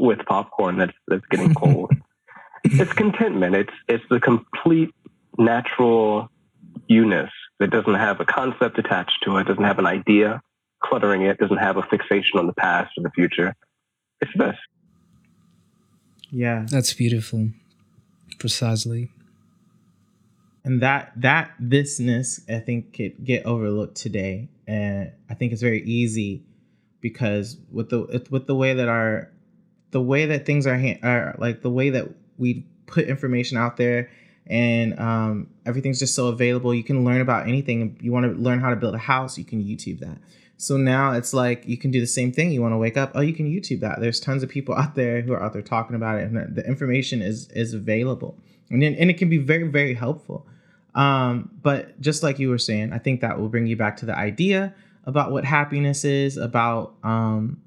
with 0.00 0.18
popcorn 0.26 0.78
that's 0.78 0.92
that's 1.08 1.24
getting 1.30 1.54
cold. 1.54 1.92
it's 2.64 2.92
contentment. 2.92 3.54
It's 3.54 3.72
it's 3.88 4.04
the 4.10 4.20
complete 4.20 4.94
natural 5.38 6.30
you-ness 6.88 7.30
that 7.60 7.70
doesn't 7.70 7.94
have 7.94 8.20
a 8.20 8.24
concept 8.24 8.78
attached 8.78 9.22
to 9.24 9.36
it, 9.38 9.46
doesn't 9.46 9.64
have 9.64 9.78
an 9.78 9.86
idea 9.86 10.42
cluttering 10.82 11.22
it, 11.22 11.38
doesn't 11.38 11.56
have 11.56 11.76
a 11.76 11.82
fixation 11.82 12.38
on 12.38 12.46
the 12.46 12.52
past 12.52 12.92
or 12.98 13.02
the 13.02 13.10
future. 13.10 13.54
It's 14.20 14.30
this. 14.36 14.56
Yeah. 16.30 16.66
That's 16.68 16.92
beautiful. 16.92 17.50
Precisely 18.38 19.10
and 20.64 20.80
that 20.80 21.12
that 21.16 21.52
thisness 21.60 22.40
i 22.50 22.58
think 22.58 22.94
could 22.94 23.22
get 23.24 23.44
overlooked 23.44 23.96
today 23.96 24.48
and 24.66 25.12
i 25.30 25.34
think 25.34 25.52
it's 25.52 25.62
very 25.62 25.82
easy 25.82 26.42
because 27.00 27.58
with 27.70 27.90
the 27.90 28.24
with 28.30 28.46
the 28.46 28.54
way 28.54 28.74
that 28.74 28.88
our 28.88 29.30
the 29.94 30.00
way 30.00 30.26
that 30.26 30.44
things 30.44 30.66
are, 30.66 30.74
are 31.04 31.36
like 31.38 31.62
the 31.62 31.70
way 31.70 31.88
that 31.88 32.08
we 32.36 32.66
put 32.86 33.06
information 33.06 33.56
out 33.56 33.76
there 33.76 34.10
and 34.48 34.98
um, 34.98 35.48
everything's 35.64 36.00
just 36.00 36.16
so 36.16 36.26
available 36.26 36.74
you 36.74 36.82
can 36.82 37.04
learn 37.04 37.20
about 37.20 37.46
anything. 37.46 37.96
You 38.02 38.10
want 38.10 38.26
to 38.26 38.32
learn 38.32 38.58
how 38.58 38.70
to 38.70 38.76
build 38.76 38.96
a 38.96 38.98
house 38.98 39.38
you 39.38 39.44
can 39.44 39.62
youtube 39.62 40.00
that. 40.00 40.18
So 40.56 40.76
now 40.76 41.12
it's 41.12 41.32
like 41.32 41.64
you 41.64 41.76
can 41.76 41.92
do 41.92 42.00
the 42.00 42.08
same 42.08 42.32
thing. 42.32 42.50
You 42.50 42.60
want 42.60 42.72
to 42.72 42.76
wake 42.76 42.96
up 42.96 43.12
oh 43.14 43.20
you 43.20 43.32
can 43.32 43.46
youtube 43.46 43.78
that. 43.82 44.00
There's 44.00 44.18
tons 44.18 44.42
of 44.42 44.48
people 44.48 44.74
out 44.82 44.96
there 44.96 45.22
who 45.22 45.32
are 45.32 45.40
out 45.40 45.52
there 45.52 45.62
talking 45.62 45.94
about 45.94 46.18
it 46.18 46.24
and 46.24 46.56
the 46.56 46.66
information 46.66 47.22
is 47.22 47.48
is 47.50 47.72
available. 47.72 48.36
And, 48.70 48.82
and 48.82 49.08
it 49.08 49.16
can 49.16 49.28
be 49.28 49.38
very 49.38 49.68
very 49.68 49.94
helpful. 49.94 50.44
Um, 50.96 51.52
but 51.62 52.00
just 52.00 52.24
like 52.24 52.40
you 52.40 52.50
were 52.50 52.58
saying, 52.58 52.92
I 52.92 52.98
think 52.98 53.20
that 53.20 53.38
will 53.38 53.48
bring 53.48 53.68
you 53.68 53.76
back 53.76 53.96
to 53.98 54.06
the 54.06 54.16
idea 54.16 54.74
about 55.04 55.30
what 55.30 55.44
happiness 55.44 56.04
is 56.04 56.36
about. 56.36 56.94
Um, 57.04 57.60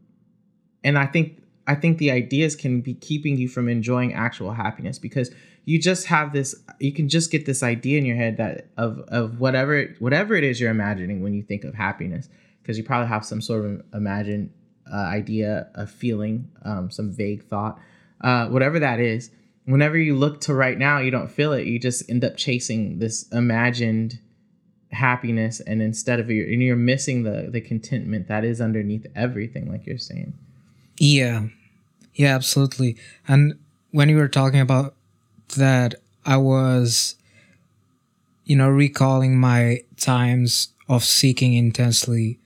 and 0.83 0.99
I 0.99 1.05
think 1.05 1.41
I 1.67 1.75
think 1.75 1.97
the 1.97 2.11
ideas 2.11 2.55
can 2.55 2.81
be 2.81 2.93
keeping 2.93 3.37
you 3.37 3.47
from 3.47 3.67
enjoying 3.67 4.13
actual 4.13 4.53
happiness 4.53 4.97
because 4.97 5.31
you 5.65 5.79
just 5.79 6.07
have 6.07 6.31
this 6.31 6.55
you 6.79 6.93
can 6.93 7.09
just 7.09 7.29
get 7.29 7.45
this 7.45 7.61
idea 7.61 7.97
in 7.97 8.05
your 8.05 8.15
head 8.15 8.37
that 8.37 8.69
of 8.77 8.99
of 9.09 9.39
whatever 9.39 9.93
whatever 9.99 10.33
it 10.35 10.45
is 10.45 10.61
you're 10.61 10.71
imagining 10.71 11.21
when 11.21 11.33
you 11.33 11.43
think 11.43 11.65
of 11.65 11.75
happiness 11.75 12.29
because 12.61 12.77
you 12.77 12.83
probably 12.85 13.07
have 13.07 13.25
some 13.25 13.41
sort 13.41 13.65
of 13.65 13.81
imagined 13.93 14.49
uh, 14.91 14.95
idea 14.95 15.67
a 15.75 15.85
feeling 15.85 16.49
um, 16.63 16.89
some 16.89 17.11
vague 17.11 17.43
thought 17.43 17.77
uh, 18.21 18.47
whatever 18.47 18.79
that 18.79 18.99
is. 18.99 19.29
Whenever 19.65 19.97
you 19.97 20.15
look 20.15 20.39
to 20.41 20.53
right 20.53 20.77
now 20.77 20.99
you 20.99 21.11
don't 21.11 21.29
feel 21.29 21.51
it. 21.51 21.67
You 21.67 21.77
just 21.77 22.09
end 22.09 22.23
up 22.23 22.37
chasing 22.37 22.99
this 22.99 23.27
imagined 23.33 24.19
happiness 24.91 25.59
and 25.59 25.81
instead 25.81 26.17
of 26.17 26.31
your 26.31 26.47
and 26.47 26.63
you're 26.63 26.77
missing 26.77 27.23
the 27.23 27.49
the 27.51 27.59
contentment 27.59 28.29
that 28.29 28.45
is 28.45 28.61
underneath 28.61 29.05
everything 29.17 29.69
like 29.69 29.85
you're 29.85 29.97
saying 29.97 30.33
yeah. 30.97 31.43
Yeah 32.15 32.35
absolutely. 32.35 32.97
And 33.27 33.57
when 33.91 34.09
you 34.09 34.17
were 34.17 34.27
talking 34.27 34.59
about 34.59 34.95
that 35.57 35.95
i 36.25 36.35
was 36.37 37.15
you 38.45 38.55
know 38.55 38.69
recalling 38.69 39.39
my 39.39 39.81
times 39.97 40.69
of 40.89 41.03
seeking 41.03 41.53
intensely 41.53 42.37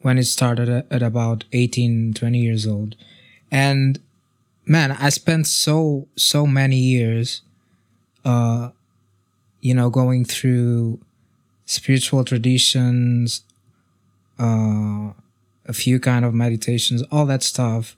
when 0.00 0.18
it 0.18 0.24
started 0.24 0.68
at, 0.90 1.02
about 1.02 1.44
18 1.52 2.14
20 2.14 2.38
years 2.38 2.66
old. 2.66 2.96
And 3.50 3.98
man 4.66 4.92
i 4.92 5.08
spent 5.10 5.46
so 5.46 6.08
so 6.16 6.46
many 6.46 6.76
years 6.76 7.42
uh 8.24 8.70
you 9.60 9.74
know 9.74 9.90
going 9.90 10.24
through 10.24 11.00
spiritual 11.66 12.24
traditions 12.24 13.42
uh 14.38 15.10
a 15.66 15.72
few 15.72 16.00
kind 16.00 16.24
of 16.24 16.34
meditations 16.34 17.02
all 17.10 17.26
that 17.26 17.42
stuff. 17.42 17.96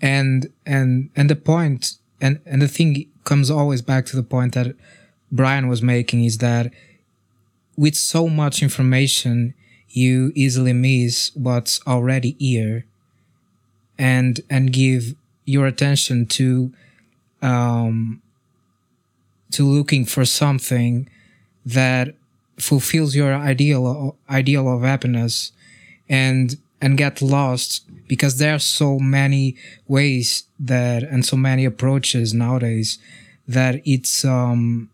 And 0.00 0.52
and 0.64 1.10
and 1.16 1.30
the 1.30 1.36
point 1.36 1.94
and 2.20 2.40
and 2.44 2.60
the 2.60 2.68
thing 2.68 3.10
comes 3.24 3.50
always 3.50 3.82
back 3.82 4.06
to 4.06 4.16
the 4.16 4.22
point 4.22 4.54
that 4.54 4.76
brian 5.32 5.68
was 5.68 5.82
making 5.82 6.24
is 6.24 6.38
that 6.38 6.70
with 7.76 7.94
so 7.94 8.28
much 8.28 8.62
information 8.62 9.52
you 9.88 10.30
easily 10.34 10.72
miss 10.72 11.32
what's 11.34 11.84
already 11.86 12.36
here 12.38 12.84
and 13.98 14.40
and 14.48 14.72
give 14.72 15.14
your 15.44 15.66
attention 15.66 16.26
to 16.26 16.72
um 17.42 18.22
to 19.50 19.64
looking 19.64 20.04
for 20.04 20.24
something 20.24 21.08
that 21.64 22.14
fulfills 22.58 23.14
your 23.14 23.34
ideal 23.34 24.16
ideal 24.28 24.68
of 24.68 24.82
happiness. 24.82 25.52
And 26.08 26.56
and 26.80 26.98
get 26.98 27.22
lost 27.22 27.84
because 28.06 28.38
there 28.38 28.54
are 28.54 28.60
so 28.60 28.98
many 28.98 29.56
ways 29.88 30.44
that 30.58 31.02
and 31.02 31.24
so 31.24 31.36
many 31.36 31.64
approaches 31.64 32.34
nowadays 32.34 32.98
that 33.48 33.80
it's 33.84 34.24
um 34.24 34.90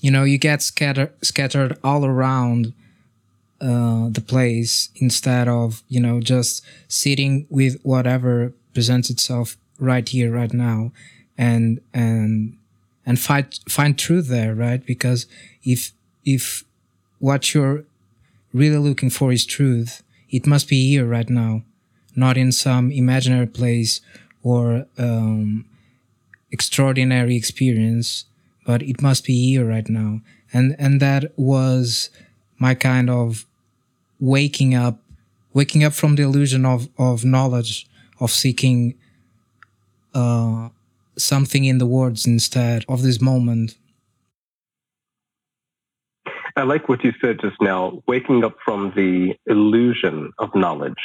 you 0.00 0.10
know 0.10 0.24
you 0.24 0.38
get 0.38 0.62
scattered 0.62 1.12
scattered 1.22 1.78
all 1.84 2.04
around 2.04 2.72
uh, 3.60 4.08
the 4.10 4.20
place 4.20 4.88
instead 4.96 5.46
of 5.46 5.82
you 5.88 6.00
know 6.00 6.20
just 6.20 6.64
sitting 6.88 7.46
with 7.48 7.80
whatever 7.82 8.52
presents 8.74 9.08
itself 9.08 9.56
right 9.78 10.08
here 10.08 10.32
right 10.32 10.52
now 10.52 10.90
and 11.38 11.80
and 11.94 12.56
and 13.06 13.18
find 13.20 13.58
find 13.68 13.98
truth 13.98 14.28
there 14.28 14.54
right? 14.54 14.84
Because 14.84 15.26
if 15.64 15.92
if 16.24 16.64
what 17.18 17.54
you're 17.54 17.84
really 18.52 18.78
looking 18.78 19.10
for 19.10 19.32
is 19.32 19.46
truth 19.46 20.02
it 20.32 20.46
must 20.46 20.68
be 20.68 20.88
here 20.88 21.06
right 21.06 21.30
now. 21.30 21.62
Not 22.16 22.36
in 22.36 22.52
some 22.52 22.90
imaginary 22.90 23.46
place 23.46 24.00
or 24.42 24.86
um, 24.98 25.64
extraordinary 26.50 27.36
experience 27.36 28.26
but 28.64 28.82
it 28.82 29.02
must 29.02 29.24
be 29.24 29.50
here 29.50 29.66
right 29.66 29.88
now. 29.88 30.20
And 30.52 30.76
and 30.78 31.00
that 31.00 31.32
was 31.36 32.10
my 32.58 32.74
kind 32.74 33.10
of 33.10 33.46
waking 34.20 34.74
up 34.74 34.98
waking 35.52 35.84
up 35.84 35.92
from 35.92 36.16
the 36.16 36.22
illusion 36.22 36.64
of 36.64 36.88
of 36.98 37.24
knowledge 37.24 37.86
of 38.20 38.30
seeking 38.30 38.94
uh 40.14 40.68
something 41.16 41.64
in 41.64 41.78
the 41.78 41.86
words 41.86 42.26
instead 42.26 42.84
of 42.88 43.02
this 43.02 43.20
moment 43.20 43.76
I 46.56 46.62
like 46.62 46.88
what 46.88 47.02
you 47.04 47.12
said 47.20 47.40
just 47.40 47.60
now, 47.60 48.02
waking 48.06 48.44
up 48.44 48.56
from 48.64 48.92
the 48.94 49.34
illusion 49.46 50.32
of 50.38 50.54
knowledge. 50.54 51.02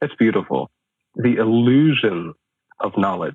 It's 0.00 0.14
beautiful. 0.14 0.70
The 1.14 1.36
illusion 1.36 2.34
of 2.80 2.96
knowledge. 2.96 3.34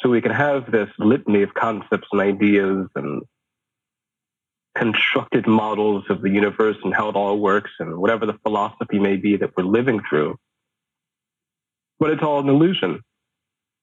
So 0.00 0.08
we 0.08 0.20
can 0.20 0.32
have 0.32 0.70
this 0.70 0.88
litany 0.98 1.42
of 1.42 1.54
concepts 1.54 2.08
and 2.12 2.20
ideas 2.20 2.88
and 2.94 3.22
constructed 4.76 5.46
models 5.46 6.04
of 6.10 6.20
the 6.20 6.30
universe 6.30 6.76
and 6.82 6.94
how 6.94 7.08
it 7.08 7.16
all 7.16 7.38
works 7.38 7.70
and 7.78 7.96
whatever 7.96 8.26
the 8.26 8.38
philosophy 8.42 8.98
may 8.98 9.16
be 9.16 9.36
that 9.36 9.56
we're 9.56 9.64
living 9.64 10.00
through. 10.08 10.36
But 11.98 12.10
it's 12.10 12.22
all 12.22 12.40
an 12.40 12.48
illusion. 12.48 13.00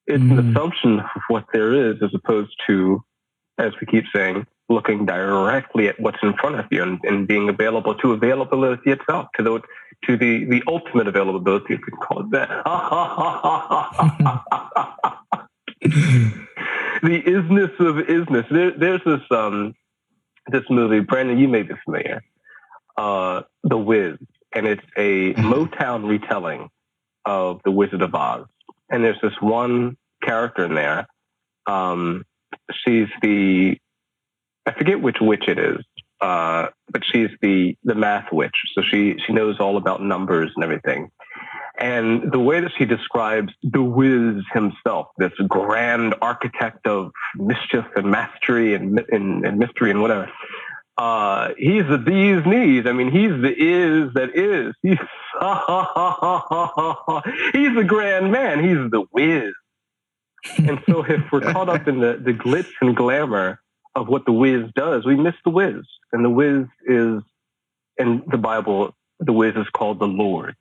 It's 0.08 0.22
mm. 0.22 0.38
an 0.38 0.50
assumption 0.50 1.00
of 1.00 1.22
what 1.30 1.46
there 1.54 1.92
is 1.92 2.02
as 2.04 2.14
opposed 2.14 2.54
to, 2.68 3.02
as 3.58 3.72
we 3.80 3.88
keep 3.88 4.06
saying, 4.14 4.46
looking 4.72 5.06
directly 5.06 5.88
at 5.88 6.00
what's 6.00 6.18
in 6.24 6.34
front 6.34 6.56
of 6.60 6.66
you 6.72 6.84
and, 6.84 7.00
and 7.04 7.28
being 7.28 7.50
available 7.50 7.96
to 7.96 8.14
availability 8.14 8.92
itself, 8.92 9.28
to 9.36 9.44
the 9.44 9.62
to 10.06 10.18
the, 10.18 10.46
the 10.46 10.64
ultimate 10.68 11.08
availability, 11.08 11.76
if 11.76 11.80
we 11.82 11.92
can 11.92 12.00
call 12.00 12.22
it 12.22 12.30
that. 12.32 12.50
the 17.04 17.22
isness 17.22 17.80
of 17.80 18.08
isness. 18.08 18.50
There, 18.50 18.72
there's 18.72 19.02
this 19.06 19.22
um, 19.30 19.76
this 20.48 20.64
movie, 20.70 21.00
Brandon, 21.00 21.38
you 21.38 21.48
may 21.48 21.64
be 21.64 21.76
familiar, 21.86 22.24
uh, 22.98 23.44
The 23.64 23.78
Wiz, 23.78 24.18
and 24.54 24.68
it's 24.68 24.84
a 24.98 25.34
mm-hmm. 25.34 25.54
Motown 25.54 26.08
retelling 26.08 26.70
of 27.26 27.62
The 27.64 27.72
Wizard 27.72 28.02
of 28.02 28.16
Oz. 28.16 28.46
And 28.90 29.04
there's 29.04 29.22
this 29.22 29.40
one 29.40 29.98
character 30.24 30.66
in 30.66 30.74
there. 30.74 31.08
Um, 31.68 32.26
she's 32.74 33.08
the 33.22 33.78
I 34.66 34.74
forget 34.74 35.02
which 35.02 35.18
witch 35.20 35.48
it 35.48 35.58
is, 35.58 35.78
uh, 36.22 36.68
but 36.90 37.04
she's 37.06 37.30
the 37.42 37.76
the 37.84 37.96
math 37.96 38.32
witch. 38.32 38.56
So 38.74 38.82
she 38.82 39.16
she 39.26 39.34
knows 39.34 39.60
all 39.60 39.78
about 39.78 40.02
numbers 40.02 40.52
and 40.56 40.64
everything. 40.64 41.10
And 41.80 42.32
the 42.32 42.40
way 42.40 42.60
that 42.60 42.72
she 42.78 42.86
describes 42.86 43.54
the 43.64 43.82
Wiz 43.82 44.44
himself, 44.54 45.08
this 45.18 45.32
grand 45.48 46.14
architect 46.22 46.86
of 46.86 47.12
mischief 47.36 47.86
and 47.96 48.12
mastery 48.12 48.76
and, 48.76 49.04
and, 49.10 49.44
and 49.46 49.58
mystery 49.58 49.90
and 49.90 50.02
whatever, 50.02 50.30
uh, 50.98 51.50
he's 51.58 51.88
the 51.88 51.98
these 51.98 52.46
knees. 52.46 52.86
I 52.86 52.92
mean, 52.92 53.10
he's 53.10 53.32
the 53.32 53.52
is 53.52 54.14
that 54.14 54.36
is. 54.36 54.76
He's, 54.84 54.98
he's 57.54 57.76
the 57.76 57.86
grand 57.88 58.32
man. 58.32 58.64
He's 58.64 58.92
the 58.92 59.06
Wiz. 59.12 59.54
and 60.58 60.80
so 60.88 61.04
if 61.04 61.32
we're 61.32 61.40
caught 61.42 61.70
up 61.70 61.88
in 61.88 62.00
the, 62.00 62.22
the 62.24 62.34
glitz 62.34 62.70
and 62.82 62.96
glamour 62.96 63.61
of 63.96 64.08
what 64.08 64.26
the 64.26 64.32
Wiz 64.32 64.70
does, 64.76 65.06
we 65.06 65.16
miss 65.16 65.36
the 65.44 65.52
Wiz. 65.52 65.84
And 66.12 66.24
the 66.24 66.30
Wiz 66.30 66.66
is, 66.86 67.22
in 67.98 68.24
the 68.30 68.38
Bible, 68.38 68.96
the 69.20 69.34
Wiz 69.34 69.56
is 69.56 69.68
called 69.74 70.00
the 70.00 70.08
Lord. 70.08 70.56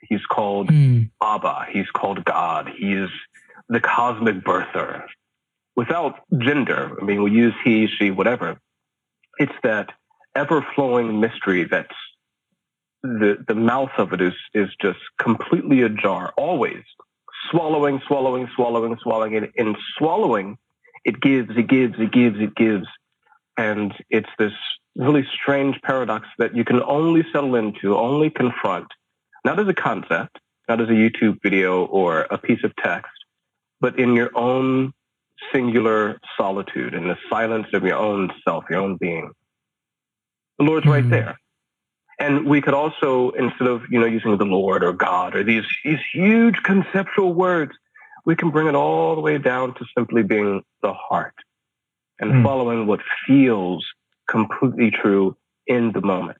He's 0.00 0.24
called 0.26 0.68
mm. 0.68 1.10
Abba. 1.22 1.66
He's 1.70 1.90
called 1.90 2.24
God. 2.24 2.70
He's 2.76 3.08
the 3.68 3.80
cosmic 3.80 4.44
birther. 4.44 5.04
Without 5.74 6.20
gender, 6.38 6.96
I 7.00 7.04
mean, 7.04 7.22
we 7.22 7.32
use 7.32 7.54
he, 7.64 7.86
she, 7.86 8.10
whatever. 8.10 8.58
It's 9.38 9.52
that 9.62 9.90
ever 10.34 10.66
flowing 10.74 11.20
mystery 11.20 11.64
that's 11.64 11.94
the, 13.02 13.44
the 13.46 13.54
mouth 13.54 13.90
of 13.98 14.12
it 14.12 14.20
is, 14.20 14.34
is 14.54 14.68
just 14.80 14.98
completely 15.18 15.82
ajar, 15.82 16.32
always 16.36 16.82
swallowing, 17.50 18.00
swallowing, 18.06 18.48
swallowing, 18.54 18.96
swallowing. 19.02 19.36
And 19.36 19.52
in 19.54 19.76
swallowing, 19.96 20.58
it 21.06 21.20
gives, 21.20 21.56
it 21.56 21.68
gives, 21.68 21.94
it 21.98 22.12
gives, 22.12 22.38
it 22.40 22.54
gives. 22.56 22.86
And 23.56 23.94
it's 24.10 24.28
this 24.38 24.52
really 24.96 25.26
strange 25.40 25.80
paradox 25.82 26.26
that 26.38 26.56
you 26.56 26.64
can 26.64 26.82
only 26.82 27.24
settle 27.32 27.54
into, 27.54 27.96
only 27.96 28.28
confront, 28.28 28.88
not 29.44 29.60
as 29.60 29.68
a 29.68 29.74
concept, 29.74 30.38
not 30.68 30.80
as 30.80 30.88
a 30.88 30.92
YouTube 30.92 31.38
video 31.42 31.84
or 31.84 32.26
a 32.28 32.36
piece 32.36 32.64
of 32.64 32.74
text, 32.76 33.12
but 33.80 33.98
in 34.00 34.14
your 34.14 34.36
own 34.36 34.92
singular 35.52 36.18
solitude, 36.36 36.92
in 36.92 37.06
the 37.06 37.16
silence 37.30 37.68
of 37.72 37.84
your 37.84 37.96
own 37.96 38.32
self, 38.46 38.64
your 38.68 38.80
own 38.80 38.96
being. 38.96 39.30
The 40.58 40.64
Lord's 40.64 40.86
mm-hmm. 40.86 40.92
right 40.92 41.08
there. 41.08 41.38
And 42.18 42.46
we 42.46 42.62
could 42.62 42.74
also, 42.74 43.30
instead 43.30 43.68
of, 43.68 43.82
you 43.90 44.00
know, 44.00 44.06
using 44.06 44.36
the 44.38 44.44
Lord 44.44 44.82
or 44.82 44.92
God 44.92 45.36
or 45.36 45.44
these, 45.44 45.64
these 45.84 46.00
huge 46.12 46.56
conceptual 46.64 47.32
words, 47.32 47.72
we 48.26 48.36
can 48.36 48.50
bring 48.50 48.66
it 48.66 48.74
all 48.74 49.14
the 49.14 49.22
way 49.22 49.38
down 49.38 49.72
to 49.74 49.86
simply 49.96 50.22
being 50.22 50.62
the 50.82 50.92
heart. 50.92 51.34
and 52.18 52.32
mm. 52.32 52.42
following 52.42 52.86
what 52.86 53.00
feels 53.26 53.86
completely 54.28 54.90
true 54.90 55.36
in 55.66 55.92
the 55.92 56.00
moment. 56.00 56.38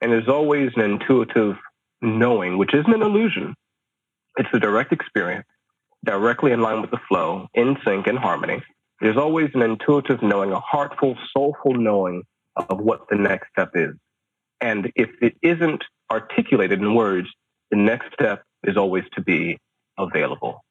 And 0.00 0.12
there's 0.12 0.28
always 0.28 0.70
an 0.76 0.82
intuitive 0.82 1.56
knowing, 2.00 2.58
which 2.58 2.74
isn't 2.74 2.94
an 2.94 3.02
illusion. 3.02 3.54
It's 4.36 4.48
a 4.52 4.60
direct 4.60 4.92
experience, 4.92 5.46
directly 6.04 6.52
in 6.52 6.60
line 6.60 6.80
with 6.80 6.90
the 6.90 7.00
flow, 7.08 7.48
in 7.54 7.76
sync, 7.84 8.06
in 8.06 8.16
harmony. 8.16 8.62
There's 9.00 9.16
always 9.16 9.50
an 9.54 9.62
intuitive 9.62 10.22
knowing, 10.22 10.52
a 10.52 10.60
heartful, 10.60 11.16
soulful 11.36 11.74
knowing 11.74 12.22
of 12.56 12.78
what 12.78 13.08
the 13.10 13.16
next 13.16 13.50
step 13.50 13.70
is. 13.74 13.94
And 14.60 14.92
if 14.94 15.10
it 15.20 15.36
isn't 15.42 15.82
articulated 16.10 16.80
in 16.80 16.94
words, 16.94 17.28
the 17.70 17.76
next 17.76 18.12
step 18.12 18.42
is 18.62 18.76
always 18.76 19.04
to 19.14 19.22
be 19.22 19.58
available, 19.98 20.64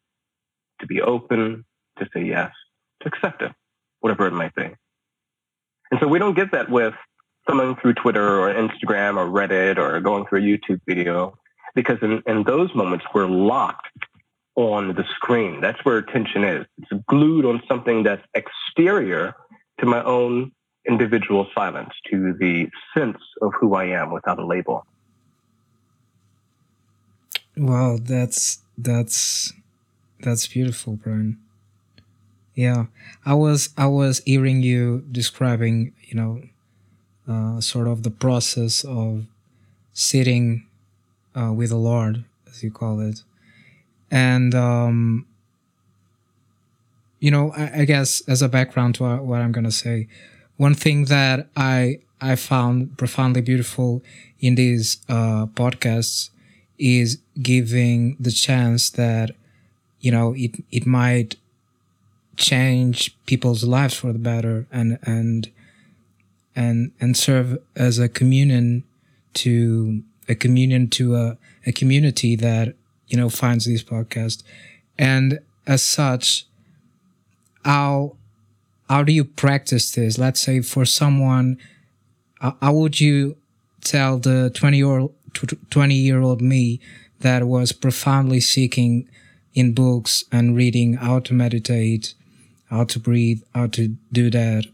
to 0.79 0.88
be 0.88 1.01
open, 1.01 1.65
to 2.00 2.08
say 2.13 2.24
yes, 2.24 2.51
to 3.01 3.08
accept 3.08 3.41
it, 3.41 3.51
whatever 4.00 4.27
it 4.27 4.34
might 4.34 4.55
be. 4.55 4.70
And 5.91 6.00
so 6.00 6.08
we 6.08 6.20
don't 6.20 6.36
get 6.36 6.51
that 6.51 6.70
with 6.70 6.94
someone 7.48 7.75
through 7.75 7.94
Twitter 7.94 8.39
or 8.39 8.53
Instagram 8.53 9.17
or 9.17 9.27
Reddit 9.27 9.77
or 9.77 10.00
going 10.00 10.25
through 10.25 10.39
a 10.39 10.41
YouTube 10.41 10.82
video, 10.88 11.38
because 11.75 12.00
in, 12.01 12.24
in 12.25 12.44
those 12.44 12.74
moments 12.74 13.05
we're 13.13 13.27
locked 13.27 13.88
on 14.55 14.96
the 14.96 15.03
screen. 15.15 15.62
That's 15.62 15.84
where 15.84 15.98
attention 15.98 16.44
is. 16.44 16.65
It's 16.77 17.03
glued 17.08 17.46
on 17.46 17.62
something 17.67 18.03
that's 18.03 18.25
exterior 18.34 19.36
to 19.79 19.86
my 19.86 20.01
own 20.03 20.51
individual 20.88 21.48
silence, 21.53 21.94
to 22.10 22.34
the 22.39 22.70
sense 22.96 23.17
of 23.41 23.51
who 23.60 23.75
I 23.75 23.86
am 23.86 24.12
without 24.12 24.39
a 24.39 24.46
label. 24.46 24.86
Wow, 27.58 27.98
that's 28.01 28.60
that's 28.77 29.53
that's 30.22 30.48
beautiful, 30.48 30.93
Brian. 30.93 31.38
Yeah, 32.55 32.86
I 33.25 33.34
was 33.34 33.69
I 33.77 33.88
was 33.88 34.22
hearing 34.25 34.62
you 34.62 35.03
describing, 35.12 35.93
you 36.03 36.15
know, 36.15 36.41
uh, 37.27 37.60
sort 37.62 37.88
of 37.88 38.03
the 38.03 38.10
process 38.12 38.84
of 38.86 39.25
sitting 39.93 40.65
uh, 41.36 41.51
with 41.51 41.69
the 41.69 41.75
Lord, 41.75 42.24
as 42.48 42.63
you 42.63 42.72
call 42.72 43.01
it, 43.01 43.24
and 44.10 44.55
um, 44.55 45.25
you 47.19 47.29
know, 47.29 47.51
I, 47.51 47.81
I, 47.81 47.86
guess 47.86 48.22
as 48.27 48.41
a 48.41 48.48
background 48.48 48.95
to 48.95 49.17
what 49.17 49.41
I'm 49.41 49.51
gonna 49.51 49.72
say, 49.72 50.07
one 50.57 50.75
thing 50.75 51.05
that 51.05 51.50
I 51.57 52.00
I 52.22 52.36
found 52.36 52.98
profoundly 52.98 53.41
beautiful 53.41 54.01
in 54.39 54.55
these 54.55 54.98
uh, 55.10 55.48
podcasts 55.48 56.29
is 56.77 57.19
giving 57.41 58.15
the 58.19 58.31
chance 58.31 58.89
that 58.91 59.31
you 60.05 60.12
know 60.12 60.33
it 60.38 60.63
it 60.71 60.85
might 60.85 61.35
change 62.38 63.15
people's 63.25 63.63
lives 63.63 63.95
for 63.95 64.13
the 64.13 64.19
better 64.19 64.67
and 64.71 65.00
and 65.03 65.51
and 66.55 66.91
and 67.00 67.17
serve 67.17 67.57
as 67.75 67.97
a 68.00 68.07
communion 68.07 68.83
to 69.33 70.03
a 70.27 70.35
communion 70.35 70.88
to 70.89 71.15
a, 71.15 71.38
a 71.65 71.71
community 71.71 72.35
that 72.35 72.75
you 73.07 73.17
know 73.17 73.29
finds 73.29 73.65
these 73.65 73.83
podcasts 73.83 74.43
and 74.97 75.39
as 75.67 75.81
such 75.81 76.45
how 77.63 78.15
how 78.89 79.03
do 79.03 79.12
you 79.12 79.24
practice 79.24 79.91
this? 79.91 80.17
Let's 80.17 80.39
say 80.39 80.62
for 80.62 80.85
someone 80.85 81.57
how 82.39 82.74
would 82.74 83.00
you 83.00 83.38
tell 83.81 84.19
the 84.19 84.51
20 84.53 84.77
year 84.77 85.07
20 85.69 85.95
year 85.95 86.21
old 86.21 86.41
me 86.41 86.79
that 87.21 87.45
was 87.45 87.71
profoundly 87.71 88.39
seeking 88.39 89.07
in 89.55 89.74
books 89.74 90.25
and 90.31 90.55
reading 90.55 90.93
how 90.95 91.19
to 91.19 91.33
meditate, 91.33 92.13
how 92.69 92.83
to 92.83 93.00
breathe, 93.00 93.41
how 93.55 93.67
to 93.67 93.95
do 94.12 94.29
that, 94.29 94.65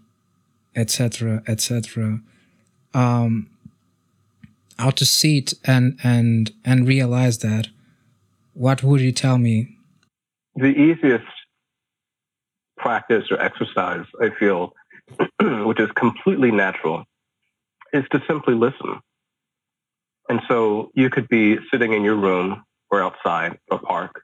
etc., 0.75 1.43
etc. 1.47 2.19
Um, 2.93 3.49
how 4.77 4.89
to 4.89 5.05
sit 5.05 5.53
and 5.63 5.97
and 6.03 6.51
and 6.65 6.87
realize 6.87 7.37
that. 7.39 7.69
What 8.53 8.83
would 8.83 8.99
you 8.99 9.13
tell 9.13 9.37
me? 9.37 9.77
The 10.55 10.67
easiest 10.67 11.25
practice 12.77 13.25
or 13.31 13.39
exercise 13.39 14.05
I 14.19 14.29
feel, 14.31 14.73
which 15.41 15.79
is 15.79 15.89
completely 15.95 16.51
natural, 16.51 17.05
is 17.93 18.03
to 18.11 18.21
simply 18.27 18.55
listen. 18.55 18.99
And 20.27 20.41
so 20.47 20.91
you 20.95 21.09
could 21.09 21.27
be 21.27 21.57
sitting 21.71 21.93
in 21.93 22.03
your 22.03 22.15
room 22.15 22.63
or 22.89 23.01
outside 23.01 23.57
a 23.69 23.77
park, 23.77 24.23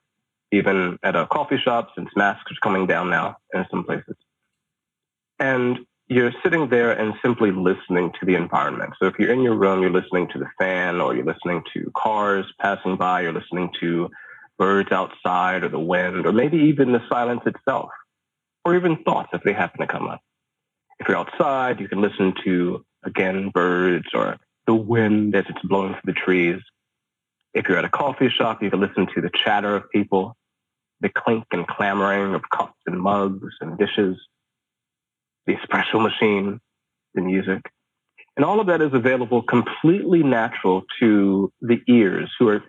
even 0.52 0.98
at 1.04 1.16
a 1.16 1.28
coffee 1.28 1.58
shop, 1.58 1.90
since 1.96 2.10
masks 2.16 2.52
are 2.52 2.56
coming 2.64 2.88
down 2.88 3.10
now 3.10 3.38
in 3.54 3.66
some 3.70 3.84
places. 3.84 4.16
And 5.40 5.80
you're 6.08 6.34
sitting 6.42 6.70
there 6.70 6.92
and 6.92 7.14
simply 7.22 7.52
listening 7.52 8.14
to 8.20 8.26
the 8.26 8.36
environment. 8.36 8.94
So 9.00 9.08
if 9.08 9.20
you're 9.20 9.32
in 9.32 9.42
your 9.42 9.56
room, 9.56 9.82
you're 9.82 9.92
listening 9.92 10.30
to 10.30 10.40
the 10.40 10.48
fan 10.58 11.02
or 11.02 11.14
you're 11.16 11.26
listening 11.26 11.64
to 11.74 11.92
cars 11.96 12.46
passing 12.62 12.96
by, 12.96 13.22
you're 13.22 13.34
listening 13.34 13.72
to 13.82 14.10
birds 14.58 14.92
outside 14.92 15.64
or 15.64 15.70
the 15.70 15.80
wind, 15.80 16.26
or 16.26 16.32
maybe 16.32 16.58
even 16.58 16.92
the 16.92 17.02
silence 17.10 17.42
itself, 17.46 17.90
or 18.66 18.76
even 18.76 19.04
thoughts 19.04 19.30
if 19.34 19.44
they 19.44 19.54
happen 19.54 19.82
to 19.82 19.88
come 19.88 20.08
up. 20.08 20.22
If 21.00 21.08
you're 21.08 21.18
outside, 21.18 21.80
you 21.80 21.88
can 21.88 22.02
listen 22.02 22.34
to, 22.46 22.84
again, 23.04 23.50
birds 23.50 24.08
or 24.14 24.38
the 24.66 24.74
wind 24.74 25.36
as 25.36 25.46
it's 25.48 25.62
blowing 25.64 25.94
through 25.94 26.14
the 26.14 26.20
trees. 26.20 26.62
If 27.58 27.68
you're 27.68 27.80
at 27.80 27.86
a 27.86 27.90
coffee 27.90 28.30
shop, 28.30 28.62
you 28.62 28.70
can 28.70 28.80
listen 28.80 29.08
to 29.16 29.22
the 29.22 29.32
chatter 29.44 29.76
of 29.76 29.90
people, 29.90 30.38
the 31.02 31.10
clink 31.10 31.46
and 31.52 31.66
clamoring 31.68 32.36
of 32.36 32.44
cups 32.56 32.78
and 32.86 33.00
mugs 33.02 33.54
and 33.62 33.80
dishes, 33.80 34.16
the 35.48 35.56
espresso 35.56 36.00
machine, 36.00 36.60
the 37.16 37.22
music. 37.22 37.64
And 38.36 38.46
all 38.46 38.60
of 38.60 38.68
that 38.68 38.80
is 38.84 38.94
available 38.94 39.42
completely 39.42 40.22
natural 40.22 40.84
to 41.00 41.52
the 41.60 41.82
ears 41.88 42.32
who 42.38 42.50
are 42.50 42.64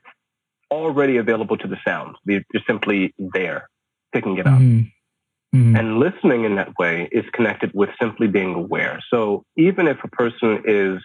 already 0.70 1.18
available 1.18 1.59
to 1.59 1.68
the 1.68 1.77
sound. 1.87 2.16
They're 2.24 2.42
simply 2.66 3.14
there, 3.18 3.68
picking 4.14 4.38
it 4.38 4.46
up. 4.46 4.59
Mm-hmm. 4.59 5.59
Mm-hmm. 5.59 5.77
And 5.77 5.98
listening 5.98 6.44
in 6.44 6.57
that 6.57 6.72
way 6.79 7.11
is 7.12 7.24
connected 7.35 7.72
with 7.74 7.90
simply 8.01 8.27
being 8.27 8.55
aware. 8.55 9.01
So 9.12 9.44
even 9.59 9.87
if 9.87 9.98
a 10.03 10.09
person 10.09 10.62
is 10.66 11.03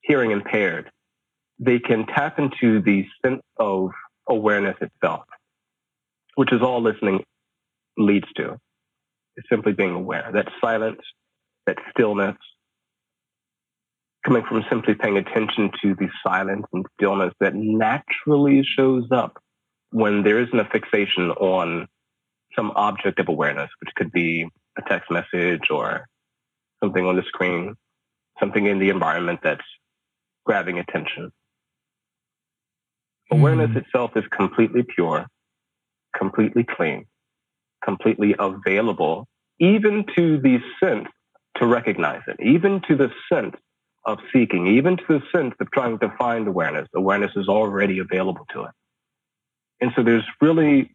hearing 0.00 0.30
impaired, 0.30 0.90
they 1.64 1.78
can 1.78 2.06
tap 2.06 2.40
into 2.40 2.82
the 2.82 3.06
sense 3.24 3.42
of 3.56 3.90
awareness 4.28 4.76
itself, 4.80 5.22
which 6.34 6.52
is 6.52 6.60
all 6.60 6.82
listening 6.82 7.22
leads 7.96 8.26
to. 8.36 8.58
It's 9.36 9.48
simply 9.48 9.72
being 9.72 9.94
aware. 9.94 10.28
That 10.32 10.48
silence, 10.60 11.00
that 11.66 11.78
stillness, 11.90 12.36
coming 14.26 14.42
from 14.48 14.64
simply 14.68 14.94
paying 14.94 15.18
attention 15.18 15.70
to 15.82 15.94
the 15.94 16.08
silence 16.26 16.66
and 16.72 16.84
stillness 16.98 17.32
that 17.38 17.54
naturally 17.54 18.64
shows 18.64 19.04
up 19.12 19.38
when 19.90 20.24
there 20.24 20.42
isn't 20.42 20.58
a 20.58 20.64
fixation 20.64 21.30
on 21.30 21.86
some 22.56 22.72
object 22.74 23.20
of 23.20 23.28
awareness, 23.28 23.70
which 23.80 23.94
could 23.94 24.10
be 24.10 24.48
a 24.76 24.82
text 24.88 25.12
message 25.12 25.70
or 25.70 26.06
something 26.82 27.06
on 27.06 27.14
the 27.14 27.22
screen, 27.22 27.76
something 28.40 28.66
in 28.66 28.80
the 28.80 28.90
environment 28.90 29.40
that's 29.44 29.64
grabbing 30.44 30.78
attention. 30.78 31.30
Awareness 33.32 33.70
mm. 33.70 33.76
itself 33.76 34.12
is 34.16 34.24
completely 34.36 34.82
pure, 34.82 35.26
completely 36.16 36.64
clean, 36.64 37.06
completely 37.84 38.34
available, 38.38 39.26
even 39.58 40.04
to 40.16 40.38
the 40.40 40.58
sense 40.82 41.08
to 41.56 41.66
recognize 41.66 42.22
it, 42.26 42.36
even 42.40 42.80
to 42.88 42.96
the 42.96 43.10
sense 43.32 43.56
of 44.04 44.18
seeking, 44.32 44.66
even 44.66 44.96
to 44.96 45.04
the 45.08 45.22
sense 45.30 45.54
of 45.60 45.70
trying 45.70 45.98
to 46.00 46.12
find 46.18 46.48
awareness. 46.48 46.88
Awareness 46.94 47.32
is 47.36 47.48
already 47.48 47.98
available 47.98 48.46
to 48.52 48.64
it. 48.64 48.70
And 49.80 49.92
so 49.96 50.02
there's 50.02 50.24
really 50.40 50.90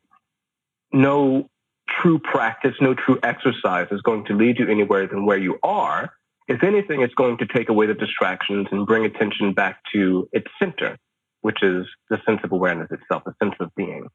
no 0.92 1.50
true 1.90 2.20
practice, 2.20 2.76
no 2.82 2.94
true 2.94 3.20
exercise 3.24 3.88
is 3.92 4.02
going 4.02 4.26
to 4.26 4.34
lead 4.34 4.60
you 4.60 4.68
anywhere 4.68 5.08
than 5.08 5.26
where 5.26 5.38
you 5.38 5.58
are 5.64 6.12
if 6.48 6.64
anything, 6.64 7.02
it's 7.02 7.14
going 7.14 7.38
to 7.38 7.46
take 7.46 7.70
away 7.70 7.88
the 7.88 7.94
distractions 7.94 8.68
and 8.72 8.88
bring 8.88 9.06
attention 9.06 9.54
back 9.54 9.80
to 9.94 10.30
its 10.32 10.48
center, 10.58 10.98
which 11.42 11.64
is 11.64 11.86
the 12.10 12.20
sense 12.26 12.42
of 12.44 12.52
awareness 12.52 12.90
itself, 12.92 13.24
the 13.26 13.34
sense 13.42 13.56
of 13.60 13.74
being. 13.76 14.08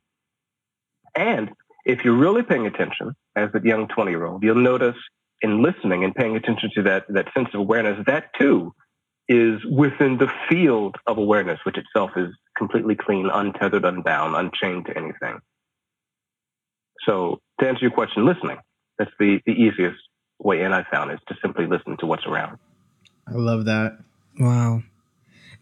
And 1.15 1.51
if 1.85 2.05
you're 2.05 2.17
really 2.17 2.43
paying 2.43 2.67
attention 2.67 3.15
as 3.37 3.51
a 3.55 3.61
young 3.63 3.89
20 3.89 4.11
year 4.11 4.27
old, 4.27 4.43
you'll 4.43 4.55
notice 4.57 4.97
in 5.41 5.63
listening 5.63 6.05
and 6.05 6.15
paying 6.15 6.37
attention 6.37 6.71
to 6.75 6.83
that, 6.85 7.05
that 7.09 7.27
sense 7.35 7.49
of 7.53 7.61
awareness, 7.61 7.99
that 8.07 8.31
too 8.39 8.73
is 9.29 9.61
within 9.65 10.19
the 10.19 10.31
field 10.49 10.97
of 11.07 11.19
awareness, 11.19 11.59
which 11.65 11.77
itself 11.77 12.11
is 12.17 12.29
completely 12.57 12.95
clean, 12.95 13.29
untethered, 13.33 13.85
unbound, 13.85 14.37
unchained 14.37 14.87
to 14.87 14.97
anything. 14.97 15.41
So 17.07 17.41
to 17.61 17.69
answer 17.69 17.81
your 17.81 17.91
question, 17.91 18.25
listening, 18.25 18.59
that's 18.99 19.11
the, 19.19 19.41
the 19.47 19.53
easiest 19.53 19.99
way 20.39 20.63
in 20.63 20.73
I 20.73 20.85
found 20.85 21.13
is 21.13 21.19
to 21.29 21.37
simply 21.43 21.67
listen 21.67 21.97
to 21.99 22.07
what's 22.07 22.27
around. 22.27 22.59
I 23.27 23.33
love 23.35 23.65
that. 23.67 23.99
Wow. 24.39 24.83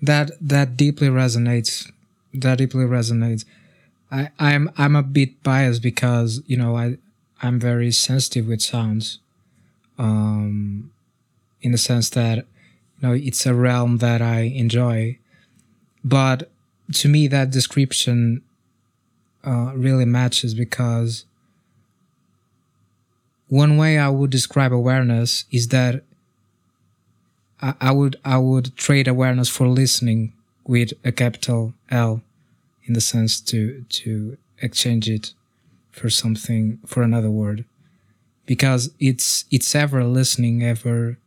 That 0.02 0.30
that 0.40 0.76
deeply 0.76 1.08
resonates. 1.08 1.90
That 2.32 2.58
deeply 2.58 2.84
resonates. 2.84 3.44
I, 4.10 4.30
I'm 4.38 4.70
I'm 4.76 4.96
a 4.96 5.02
bit 5.02 5.42
biased 5.42 5.82
because, 5.82 6.42
you 6.46 6.56
know, 6.56 6.76
I 6.76 6.98
I'm 7.42 7.60
very 7.60 7.92
sensitive 7.92 8.46
with 8.48 8.62
sounds. 8.62 9.18
um, 9.98 10.92
in 11.62 11.72
the 11.72 11.78
sense 11.78 12.10
that 12.10 12.38
you 12.38 13.08
know 13.08 13.12
it's 13.14 13.46
a 13.46 13.54
realm 13.54 13.98
that 13.98 14.22
I 14.22 14.40
enjoy. 14.42 15.18
But 16.04 16.50
to 16.94 17.08
me, 17.08 17.28
that 17.28 17.50
description 17.50 18.42
uh, 19.44 19.72
really 19.74 20.04
matches 20.04 20.54
because 20.54 21.24
one 23.48 23.76
way 23.76 23.98
I 23.98 24.08
would 24.08 24.30
describe 24.30 24.72
awareness 24.72 25.44
is 25.50 25.68
that 25.68 26.04
I, 27.62 27.74
I 27.80 27.92
would 27.92 28.16
I 28.24 28.38
would 28.38 28.76
trade 28.76 29.08
awareness 29.08 29.48
for 29.48 29.68
listening 29.68 30.32
with 30.64 30.92
a 31.04 31.12
capital 31.12 31.74
L, 31.90 32.22
in 32.84 32.94
the 32.94 33.00
sense 33.00 33.40
to 33.42 33.84
to 33.88 34.36
exchange 34.60 35.08
it 35.08 35.32
for 35.90 36.10
something 36.10 36.78
for 36.86 37.02
another 37.02 37.30
word, 37.30 37.64
because 38.46 38.90
it's 38.98 39.44
it's 39.50 39.74
ever 39.74 40.04
listening, 40.04 40.62
ever 40.62 41.18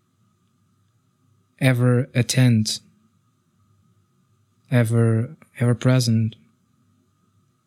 ever 1.60 2.10
attent, 2.14 2.80
ever 4.72 5.36
ever 5.60 5.76
present, 5.76 6.36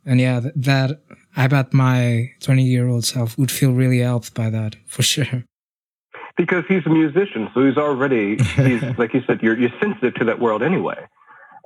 and 0.04 0.20
yeah, 0.20 0.40
that, 0.40 0.62
that 0.62 1.00
I 1.36 1.48
bet 1.48 1.74
my 1.74 2.32
20 2.40 2.62
year 2.64 2.88
old 2.88 3.04
self 3.04 3.36
would 3.36 3.50
feel 3.50 3.72
really 3.72 3.98
helped 3.98 4.34
by 4.34 4.50
that 4.50 4.76
for 4.86 5.02
sure. 5.02 5.44
Because 6.36 6.64
he's 6.68 6.84
a 6.84 6.90
musician, 6.90 7.48
so 7.54 7.64
he's 7.64 7.78
already, 7.78 8.36
he's 8.36 8.82
like 8.98 9.14
you 9.14 9.22
said, 9.26 9.42
you're, 9.42 9.58
you're 9.58 9.72
sensitive 9.80 10.14
to 10.16 10.24
that 10.26 10.38
world 10.38 10.62
anyway. 10.62 11.06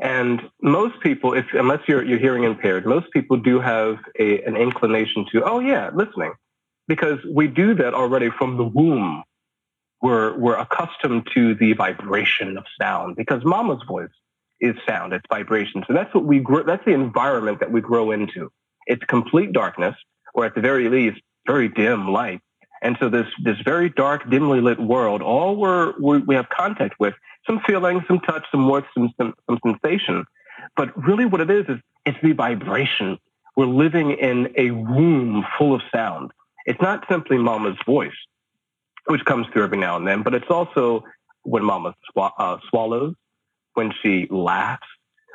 And 0.01 0.41
most 0.63 1.01
people, 1.01 1.35
if 1.35 1.47
unless 1.53 1.81
you're, 1.87 2.03
you're 2.03 2.19
hearing 2.19 2.45
impaired, 2.45 2.87
most 2.87 3.11
people 3.13 3.37
do 3.37 3.61
have 3.61 3.99
a, 4.19 4.43
an 4.43 4.57
inclination 4.57 5.27
to, 5.33 5.45
oh 5.45 5.59
yeah, 5.59 5.91
listening, 5.93 6.33
because 6.89 7.19
we 7.31 7.49
do 7.49 7.75
that 7.75 7.95
already 7.95 8.31
from 8.31 8.57
the 8.57 8.65
womb. 8.65 9.23
We're, 10.01 10.35
we're 10.39 10.57
accustomed 10.57 11.29
to 11.35 11.55
the 11.55 11.75
vibration 11.75 12.57
of 12.57 12.65
sound 12.81 13.17
because 13.17 13.45
mama's 13.45 13.83
voice 13.87 14.09
is 14.61 14.75
sound, 14.87 15.13
it's 15.13 15.25
vibration. 15.29 15.85
So 15.87 15.93
that's 15.93 16.15
what 16.15 16.25
we 16.25 16.39
grow, 16.39 16.63
that's 16.63 16.85
the 16.85 16.93
environment 16.93 17.61
that 17.61 17.71
we 17.71 17.81
grow 17.81 18.11
into. 18.11 18.51
It's 18.87 19.05
complete 19.05 19.53
darkness, 19.53 19.95
or 20.35 20.47
at 20.47 20.55
the 20.55 20.61
very 20.61 20.89
least, 20.89 21.21
very 21.47 21.69
dim 21.69 22.09
light. 22.09 22.41
And 22.83 22.97
so 22.99 23.09
this, 23.09 23.27
this 23.43 23.59
very 23.65 23.91
dark, 23.91 24.29
dimly 24.31 24.61
lit 24.61 24.81
world, 24.81 25.23
all 25.23 25.57
we're, 25.57 25.93
we 25.99 26.35
have 26.35 26.49
contact 26.49 26.99
with, 26.99 27.15
some 27.47 27.61
feeling, 27.67 28.03
some 28.07 28.21
touch, 28.21 28.45
some 28.51 28.67
warmth, 28.69 28.87
some, 28.95 29.13
some, 29.19 29.35
some 29.47 29.59
sensation. 29.65 30.25
But 30.77 30.97
really 30.97 31.25
what 31.25 31.41
it 31.41 31.51
is, 31.51 31.67
is 31.69 31.79
it's 32.07 32.19
the 32.23 32.33
vibration. 32.33 33.19
We're 33.57 33.67
living 33.67 34.13
in 34.13 34.53
a 34.57 34.71
room 34.71 35.45
full 35.59 35.75
of 35.75 35.83
sound. 35.93 36.33
It's 36.67 36.81
not 36.81 37.05
simply 37.11 37.39
mama's 37.39 37.79
voice, 37.85 38.13
which 39.07 39.25
comes 39.25 39.47
through 39.53 39.65
every 39.65 39.79
now 39.79 39.97
and 39.97 40.07
then, 40.07 40.23
but 40.23 40.35
it's 40.35 40.51
also 40.51 41.05
when 41.43 41.65
mama 41.65 41.95
sw- 42.11 42.33
uh, 42.39 42.59
swallows, 42.69 43.15
when 43.75 43.93
she 44.03 44.27
laughs, 44.31 44.87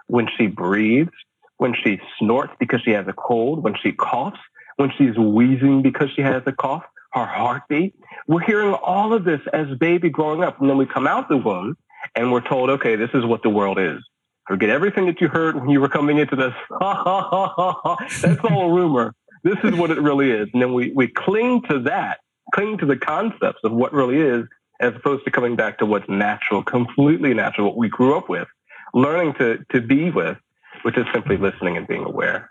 when 0.07 0.27
she 0.37 0.47
breathes, 0.47 1.11
when 1.57 1.73
she 1.83 1.99
snorts 2.19 2.53
because 2.59 2.81
she 2.81 2.91
has 2.91 3.07
a 3.07 3.13
cold, 3.13 3.63
when 3.63 3.75
she 3.81 3.91
coughs, 3.91 4.39
when 4.77 4.91
she's 4.97 5.17
wheezing 5.17 5.81
because 5.81 6.09
she 6.15 6.21
has 6.21 6.43
a 6.45 6.51
cough, 6.51 6.83
her 7.15 7.25
heartbeat. 7.25 7.95
We're 8.27 8.41
hearing 8.41 8.73
all 8.73 9.13
of 9.13 9.23
this 9.23 9.39
as 9.53 9.67
baby 9.79 10.09
growing 10.09 10.43
up. 10.43 10.59
And 10.59 10.69
then 10.69 10.77
we 10.77 10.85
come 10.85 11.07
out 11.07 11.29
the 11.29 11.37
womb 11.37 11.77
and 12.15 12.31
we're 12.31 12.47
told, 12.47 12.69
okay, 12.71 12.95
this 12.95 13.09
is 13.13 13.25
what 13.25 13.41
the 13.41 13.49
world 13.49 13.79
is. 13.79 13.99
Forget 14.47 14.69
everything 14.69 15.07
that 15.07 15.21
you 15.21 15.27
heard 15.27 15.55
when 15.55 15.69
you 15.69 15.81
were 15.81 15.89
coming 15.89 16.17
into 16.17 16.35
this. 16.35 16.53
That's 18.21 18.39
all 18.43 18.69
a 18.69 18.73
rumor. 18.73 19.15
This 19.43 19.57
is 19.63 19.73
what 19.73 19.91
it 19.91 19.99
really 19.99 20.31
is. 20.31 20.49
And 20.53 20.61
then 20.61 20.73
we, 20.73 20.91
we 20.91 21.07
cling 21.07 21.63
to 21.69 21.79
that, 21.83 22.19
cling 22.53 22.77
to 22.79 22.85
the 22.85 22.97
concepts 22.97 23.59
of 23.63 23.71
what 23.71 23.93
really 23.93 24.17
is, 24.17 24.45
as 24.79 24.93
opposed 24.95 25.23
to 25.25 25.31
coming 25.31 25.55
back 25.55 25.79
to 25.79 25.85
what's 25.85 26.07
natural, 26.09 26.63
completely 26.63 27.33
natural, 27.33 27.67
what 27.67 27.77
we 27.77 27.87
grew 27.89 28.17
up 28.17 28.29
with, 28.29 28.47
learning 28.93 29.33
to, 29.39 29.59
to 29.71 29.81
be 29.81 30.11
with, 30.11 30.37
which 30.83 30.97
is 30.97 31.05
simply 31.13 31.37
listening 31.37 31.77
and 31.77 31.87
being 31.87 32.03
aware. 32.03 32.49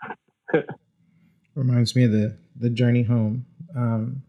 Reminds 1.55 1.95
me 1.95 2.03
of 2.05 2.11
the, 2.11 2.37
the 2.59 2.69
journey 2.69 3.03
home. 3.03 3.45
Um, 3.75 4.23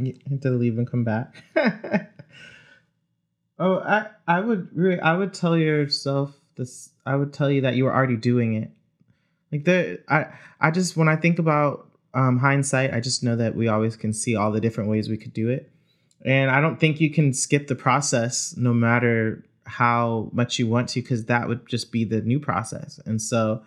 you 0.00 0.14
have 0.30 0.40
to 0.40 0.50
leave 0.50 0.78
and 0.78 0.90
come 0.90 1.04
back. 1.04 1.34
oh, 3.58 3.78
I, 3.78 4.06
I 4.26 4.40
would 4.40 4.68
really, 4.74 5.00
I 5.00 5.16
would 5.16 5.34
tell 5.34 5.56
yourself 5.56 6.34
this. 6.56 6.90
I 7.04 7.16
would 7.16 7.32
tell 7.32 7.50
you 7.50 7.62
that 7.62 7.76
you 7.76 7.84
were 7.84 7.94
already 7.94 8.16
doing 8.16 8.54
it. 8.54 8.70
Like 9.50 9.64
the, 9.64 10.00
I, 10.08 10.26
I 10.60 10.70
just 10.70 10.96
when 10.96 11.08
I 11.08 11.16
think 11.16 11.38
about 11.38 11.88
um, 12.14 12.38
hindsight, 12.38 12.94
I 12.94 13.00
just 13.00 13.22
know 13.22 13.36
that 13.36 13.54
we 13.54 13.68
always 13.68 13.96
can 13.96 14.12
see 14.12 14.36
all 14.36 14.50
the 14.50 14.60
different 14.60 14.90
ways 14.90 15.08
we 15.08 15.16
could 15.16 15.32
do 15.32 15.48
it, 15.48 15.70
and 16.24 16.50
I 16.50 16.60
don't 16.60 16.78
think 16.78 17.00
you 17.00 17.10
can 17.10 17.32
skip 17.32 17.66
the 17.66 17.74
process, 17.74 18.54
no 18.56 18.72
matter 18.72 19.44
how 19.64 20.30
much 20.32 20.58
you 20.58 20.66
want 20.66 20.88
to, 20.90 21.02
because 21.02 21.26
that 21.26 21.48
would 21.48 21.66
just 21.66 21.92
be 21.92 22.04
the 22.04 22.20
new 22.20 22.40
process. 22.40 22.98
And 23.06 23.20
so, 23.20 23.62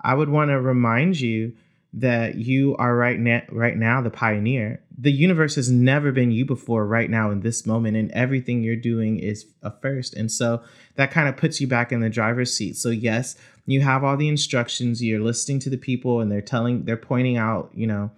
I 0.00 0.14
would 0.14 0.28
want 0.28 0.50
to 0.50 0.60
remind 0.60 1.20
you 1.20 1.52
that 1.94 2.36
you 2.36 2.76
are 2.76 2.94
right 2.94 3.18
now 3.18 3.42
right 3.50 3.76
now 3.76 4.00
the 4.00 4.10
pioneer 4.10 4.80
the 5.00 5.12
universe 5.12 5.54
has 5.54 5.70
never 5.70 6.10
been 6.10 6.32
you 6.32 6.44
before 6.44 6.84
right 6.84 7.08
now 7.08 7.30
in 7.30 7.40
this 7.40 7.64
moment 7.64 7.96
and 7.96 8.10
everything 8.10 8.62
you're 8.62 8.74
doing 8.74 9.20
is 9.20 9.46
a 9.62 9.70
first. 9.70 10.12
And 10.14 10.30
so 10.30 10.60
that 10.96 11.12
kind 11.12 11.28
of 11.28 11.36
puts 11.36 11.60
you 11.60 11.68
back 11.68 11.92
in 11.92 12.00
the 12.00 12.10
driver's 12.10 12.52
seat. 12.52 12.76
So 12.76 12.88
yes 12.90 13.36
you 13.68 13.82
have 13.82 14.02
all 14.02 14.16
the 14.16 14.28
instructions 14.28 15.02
you're 15.02 15.20
listening 15.20 15.58
to 15.60 15.70
the 15.70 15.76
people 15.76 16.20
and 16.20 16.32
they're 16.32 16.40
telling 16.40 16.84
they're 16.84 16.96
pointing 16.96 17.36
out 17.36 17.70
you 17.74 17.86
know 17.86 18.10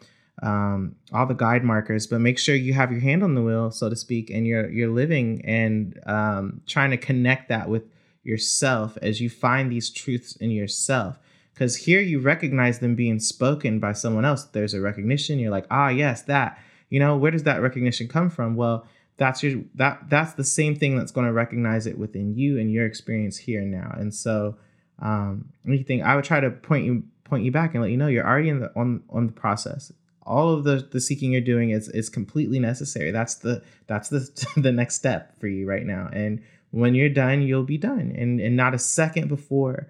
um, 0.42 0.94
all 1.12 1.26
the 1.26 1.34
guide 1.34 1.64
markers 1.64 2.06
but 2.06 2.20
make 2.20 2.38
sure 2.38 2.54
you 2.54 2.72
have 2.72 2.90
your 2.90 3.00
hand 3.00 3.22
on 3.22 3.34
the 3.34 3.42
wheel 3.42 3.70
so 3.70 3.90
to 3.90 3.96
speak 3.96 4.30
and 4.30 4.46
you're 4.46 4.70
you're 4.70 4.88
living 4.88 5.44
and 5.44 6.00
um, 6.06 6.62
trying 6.66 6.90
to 6.90 6.96
connect 6.96 7.48
that 7.48 7.68
with 7.68 7.82
yourself 8.22 8.96
as 9.02 9.20
you 9.20 9.28
find 9.28 9.72
these 9.72 9.90
truths 9.90 10.36
in 10.36 10.50
yourself. 10.50 11.18
Because 11.54 11.76
here 11.76 12.00
you 12.00 12.20
recognize 12.20 12.78
them 12.78 12.94
being 12.94 13.18
spoken 13.18 13.80
by 13.80 13.92
someone 13.92 14.24
else. 14.24 14.44
There's 14.44 14.72
a 14.72 14.80
recognition. 14.80 15.38
You're 15.38 15.50
like 15.50 15.66
ah 15.70 15.88
yes 15.88 16.22
that 16.22 16.58
you 16.90 17.00
know 17.00 17.16
where 17.16 17.30
does 17.30 17.44
that 17.44 17.62
recognition 17.62 18.06
come 18.08 18.28
from? 18.28 18.56
Well 18.56 18.86
that's 19.16 19.42
your 19.42 19.62
that 19.74 20.08
that's 20.08 20.34
the 20.34 20.44
same 20.44 20.74
thing 20.74 20.96
that's 20.96 21.12
going 21.12 21.26
to 21.26 21.32
recognize 21.32 21.86
it 21.86 21.98
within 21.98 22.34
you 22.34 22.58
and 22.58 22.72
your 22.72 22.86
experience 22.86 23.36
here 23.38 23.60
and 23.60 23.70
now. 23.70 23.94
And 23.96 24.14
so 24.14 24.56
um 25.02 25.46
anything 25.66 26.02
i 26.02 26.14
would 26.14 26.26
try 26.26 26.40
to 26.40 26.50
point 26.50 26.84
you 26.84 27.02
point 27.24 27.42
you 27.42 27.50
back 27.50 27.72
and 27.74 27.82
let 27.82 27.90
you 27.90 27.96
know 27.96 28.06
you're 28.06 28.26
already 28.26 28.50
in 28.50 28.60
the 28.60 28.70
on 28.76 29.02
on 29.08 29.26
the 29.26 29.32
process. 29.32 29.92
All 30.24 30.52
of 30.52 30.64
the 30.64 30.88
the 30.90 31.00
seeking 31.00 31.32
you're 31.32 31.40
doing 31.40 31.70
is 31.70 31.88
is 31.88 32.08
completely 32.08 32.58
necessary. 32.58 33.10
That's 33.10 33.36
the 33.36 33.62
that's 33.86 34.08
the 34.08 34.28
the 34.60 34.72
next 34.72 34.96
step 34.96 35.38
for 35.40 35.46
you 35.46 35.66
right 35.66 35.86
now. 35.86 36.10
And 36.12 36.42
when 36.70 36.94
you're 36.94 37.08
done 37.08 37.42
you'll 37.42 37.62
be 37.62 37.78
done. 37.78 38.14
And 38.16 38.40
and 38.40 38.56
not 38.56 38.74
a 38.74 38.78
second 38.78 39.28
before 39.28 39.88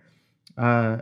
uh 0.59 0.99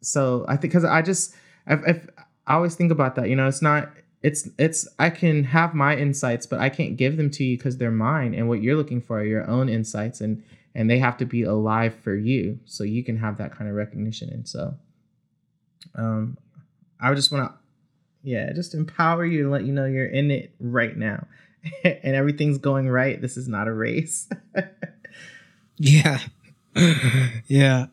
so 0.00 0.44
I 0.48 0.56
think 0.56 0.72
because 0.72 0.84
I 0.84 1.02
just 1.02 1.34
I've, 1.66 1.82
I've, 1.86 2.10
I 2.46 2.54
always 2.54 2.74
think 2.74 2.92
about 2.92 3.16
that. 3.16 3.28
You 3.28 3.36
know, 3.36 3.46
it's 3.46 3.62
not 3.62 3.90
it's 4.22 4.48
it's 4.58 4.88
I 4.98 5.10
can 5.10 5.44
have 5.44 5.74
my 5.74 5.96
insights, 5.96 6.46
but 6.46 6.60
I 6.60 6.68
can't 6.68 6.96
give 6.96 7.16
them 7.16 7.30
to 7.32 7.44
you 7.44 7.56
because 7.56 7.76
they're 7.76 7.90
mine. 7.90 8.34
And 8.34 8.48
what 8.48 8.62
you're 8.62 8.76
looking 8.76 9.00
for 9.00 9.20
are 9.20 9.24
your 9.24 9.48
own 9.48 9.68
insights, 9.68 10.20
and 10.20 10.42
and 10.74 10.90
they 10.90 10.98
have 10.98 11.16
to 11.18 11.24
be 11.24 11.42
alive 11.42 11.94
for 12.02 12.14
you, 12.14 12.58
so 12.64 12.84
you 12.84 13.04
can 13.04 13.18
have 13.18 13.38
that 13.38 13.56
kind 13.56 13.70
of 13.70 13.76
recognition. 13.76 14.30
And 14.30 14.48
so, 14.48 14.74
um, 15.94 16.36
I 17.00 17.14
just 17.14 17.30
want 17.32 17.50
to, 17.50 17.58
yeah, 18.22 18.52
just 18.52 18.74
empower 18.74 19.24
you 19.24 19.42
and 19.42 19.50
let 19.50 19.64
you 19.64 19.72
know 19.72 19.86
you're 19.86 20.06
in 20.06 20.30
it 20.30 20.52
right 20.58 20.96
now, 20.96 21.26
and 21.84 22.14
everything's 22.16 22.58
going 22.58 22.88
right. 22.88 23.20
This 23.20 23.36
is 23.36 23.48
not 23.48 23.68
a 23.68 23.72
race. 23.72 24.28
yeah, 25.76 26.18
yeah 27.46 27.86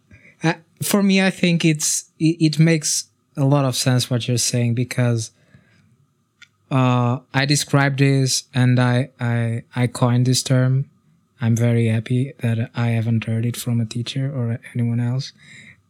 for 0.84 1.04
me, 1.04 1.22
I 1.22 1.30
think 1.30 1.66
it's 1.66 2.12
it, 2.20 2.38
it, 2.40 2.60
makes 2.60 3.10
a 3.38 3.46
lot 3.46 3.66
of 3.66 3.76
sense 3.76 4.10
what 4.10 4.28
you're 4.28 4.38
saying 4.38 4.76
because 4.76 5.32
uh, 6.76 7.22
I 7.34 7.46
described 7.46 8.00
this 8.00 8.44
and 8.54 8.80
I, 8.82 9.10
I 9.18 9.64
I 9.76 9.88
coined 9.88 10.26
this 10.26 10.44
term. 10.44 10.90
I'm 11.40 11.56
very 11.56 11.88
happy 11.88 12.34
that 12.40 12.70
I 12.76 12.88
haven't 12.88 13.24
heard 13.24 13.46
it 13.46 13.56
from 13.56 13.80
a 13.80 13.86
teacher 13.86 14.30
or 14.30 14.60
anyone 14.74 15.00
else. 15.00 15.32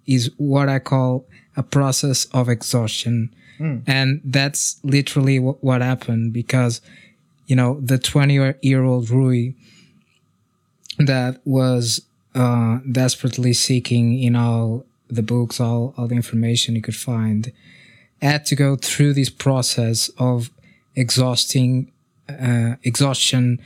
Is 0.05 0.29
what 0.37 0.69
I 0.69 0.77
call 0.77 1.25
a 1.57 1.63
process 1.63 2.25
of 2.25 2.49
exhaustion, 2.49 3.33
mm. 3.59 3.81
and 3.87 4.21
that's 4.23 4.79
literally 4.83 5.39
what, 5.39 5.63
what 5.63 5.81
happened 5.81 6.33
because 6.33 6.81
you 7.47 7.55
know 7.55 7.79
the 7.81 7.97
20 7.97 8.53
year 8.61 8.83
old 8.83 9.09
Rui 9.09 9.53
that 10.99 11.41
was 11.45 12.01
uh, 12.35 12.77
desperately 12.91 13.53
seeking 13.53 14.21
in 14.21 14.35
all 14.35 14.85
the 15.09 15.23
books, 15.23 15.59
all, 15.59 15.95
all 15.97 16.07
the 16.07 16.15
information 16.15 16.75
he 16.75 16.81
could 16.81 16.95
find, 16.95 17.51
had 18.21 18.45
to 18.45 18.55
go 18.55 18.75
through 18.75 19.13
this 19.13 19.31
process 19.31 20.09
of 20.19 20.51
exhausting, 20.95 21.91
uh, 22.29 22.75
exhaustion 22.83 23.59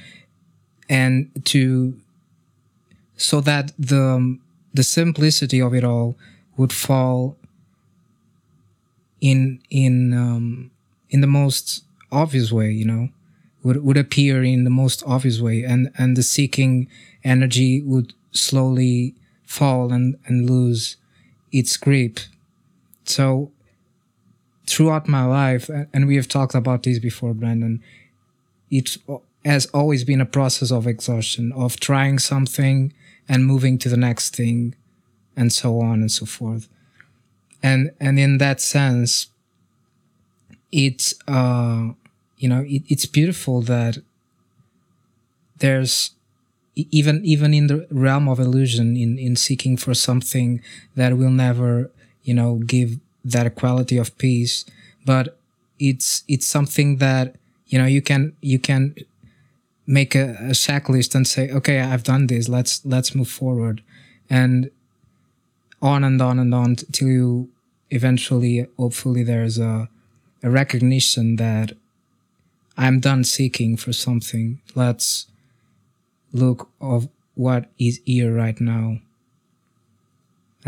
and 0.90 1.30
to, 1.46 2.00
so 3.16 3.42
that 3.42 3.72
the, 3.78 4.38
the 4.74 4.84
simplicity 4.84 5.62
of 5.62 5.74
it 5.74 5.84
all 5.84 6.18
would 6.58 6.74
fall 6.74 7.38
in, 9.22 9.62
in, 9.70 10.14
um, 10.14 10.72
in 11.10 11.22
the 11.22 11.28
most 11.28 11.84
obvious 12.12 12.52
way, 12.52 12.72
you 12.72 12.86
know, 12.86 13.10
would, 13.64 13.84
would 13.84 13.98
appear 13.98 14.44
in 14.44 14.64
the 14.64 14.70
most 14.70 15.04
obvious 15.06 15.40
way. 15.40 15.64
And 15.64 15.92
and 15.98 16.16
the 16.16 16.24
seeking 16.24 16.88
energy 17.24 17.82
would 17.82 18.14
slowly 18.32 19.16
fall 19.46 19.92
and 19.92 20.18
and 20.26 20.50
lose 20.50 20.98
its 21.52 21.78
grip. 21.78 22.20
So 23.06 23.52
throughout 24.70 25.08
my 25.08 25.26
life 25.26 25.70
and 25.94 26.08
we 26.08 26.16
have 26.16 26.28
talked 26.28 26.56
about 26.56 26.84
this 26.84 27.00
before 27.00 27.34
brandon 27.34 27.82
it 28.70 28.98
has 29.46 29.66
always 29.68 30.04
been 30.04 30.22
a 30.22 30.26
process 30.26 30.72
of 30.72 30.86
exhaustion 30.88 31.52
of 31.54 31.80
trying 31.80 32.20
something 32.20 32.94
and 33.28 33.46
moving 33.46 33.78
to 33.78 33.90
the 33.90 33.98
next 33.98 34.36
thing 34.36 34.76
and 35.36 35.54
so 35.54 35.80
on 35.80 36.02
and 36.02 36.12
so 36.12 36.26
forth. 36.26 36.68
And 37.64 37.92
and 38.00 38.20
in 38.20 38.38
that 38.40 38.62
sense 38.62 39.28
it's 40.72 41.16
uh 41.28 41.90
you 42.38 42.48
know 42.48 42.64
it, 42.68 42.84
it's 42.88 43.06
beautiful 43.06 43.62
that 43.62 43.98
there's 45.58 46.12
even 46.76 47.22
even 47.26 47.54
in 47.54 47.68
the 47.68 47.88
realm 47.92 48.30
of 48.30 48.40
illusion 48.40 48.96
in 48.96 49.18
in 49.18 49.36
seeking 49.36 49.78
for 49.78 49.94
something 49.94 50.62
that 50.96 51.18
will 51.18 51.32
never 51.32 51.92
you 52.24 52.34
know 52.34 52.56
give 52.66 53.00
that 53.24 53.56
quality 53.56 53.98
of 53.98 54.18
peace 54.18 54.66
but 55.06 55.38
it's 55.80 56.24
it's 56.28 56.48
something 56.48 56.98
that 56.98 57.36
you 57.68 57.78
know 57.78 57.86
you 57.86 58.02
can 58.02 58.36
you 58.42 58.60
can 58.60 58.96
make 59.86 60.16
a, 60.16 60.36
a 60.42 60.52
checklist 60.52 61.16
and 61.16 61.28
say 61.28 61.52
okay 61.52 61.80
i've 61.80 62.04
done 62.04 62.28
this 62.28 62.48
let's 62.48 62.86
let's 62.86 63.16
move 63.16 63.30
forward 63.30 63.82
and 64.30 64.70
on 65.82 66.04
and 66.04 66.22
on 66.22 66.40
and 66.40 66.54
on 66.54 66.76
till 66.76 67.08
you 67.08 67.50
eventually 67.90 68.68
hopefully 68.78 69.24
there's 69.24 69.58
a, 69.58 69.90
a 70.44 70.50
recognition 70.50 71.38
that 71.38 71.74
I'm 72.80 73.02
done 73.02 73.26
seeking 73.26 73.76
for 73.76 73.92
something. 73.92 74.62
Let's 74.74 75.28
look 76.32 76.70
of 76.80 77.10
what 77.36 77.70
is 77.78 78.00
here 78.06 78.34
right 78.34 78.60
now. 78.62 79.00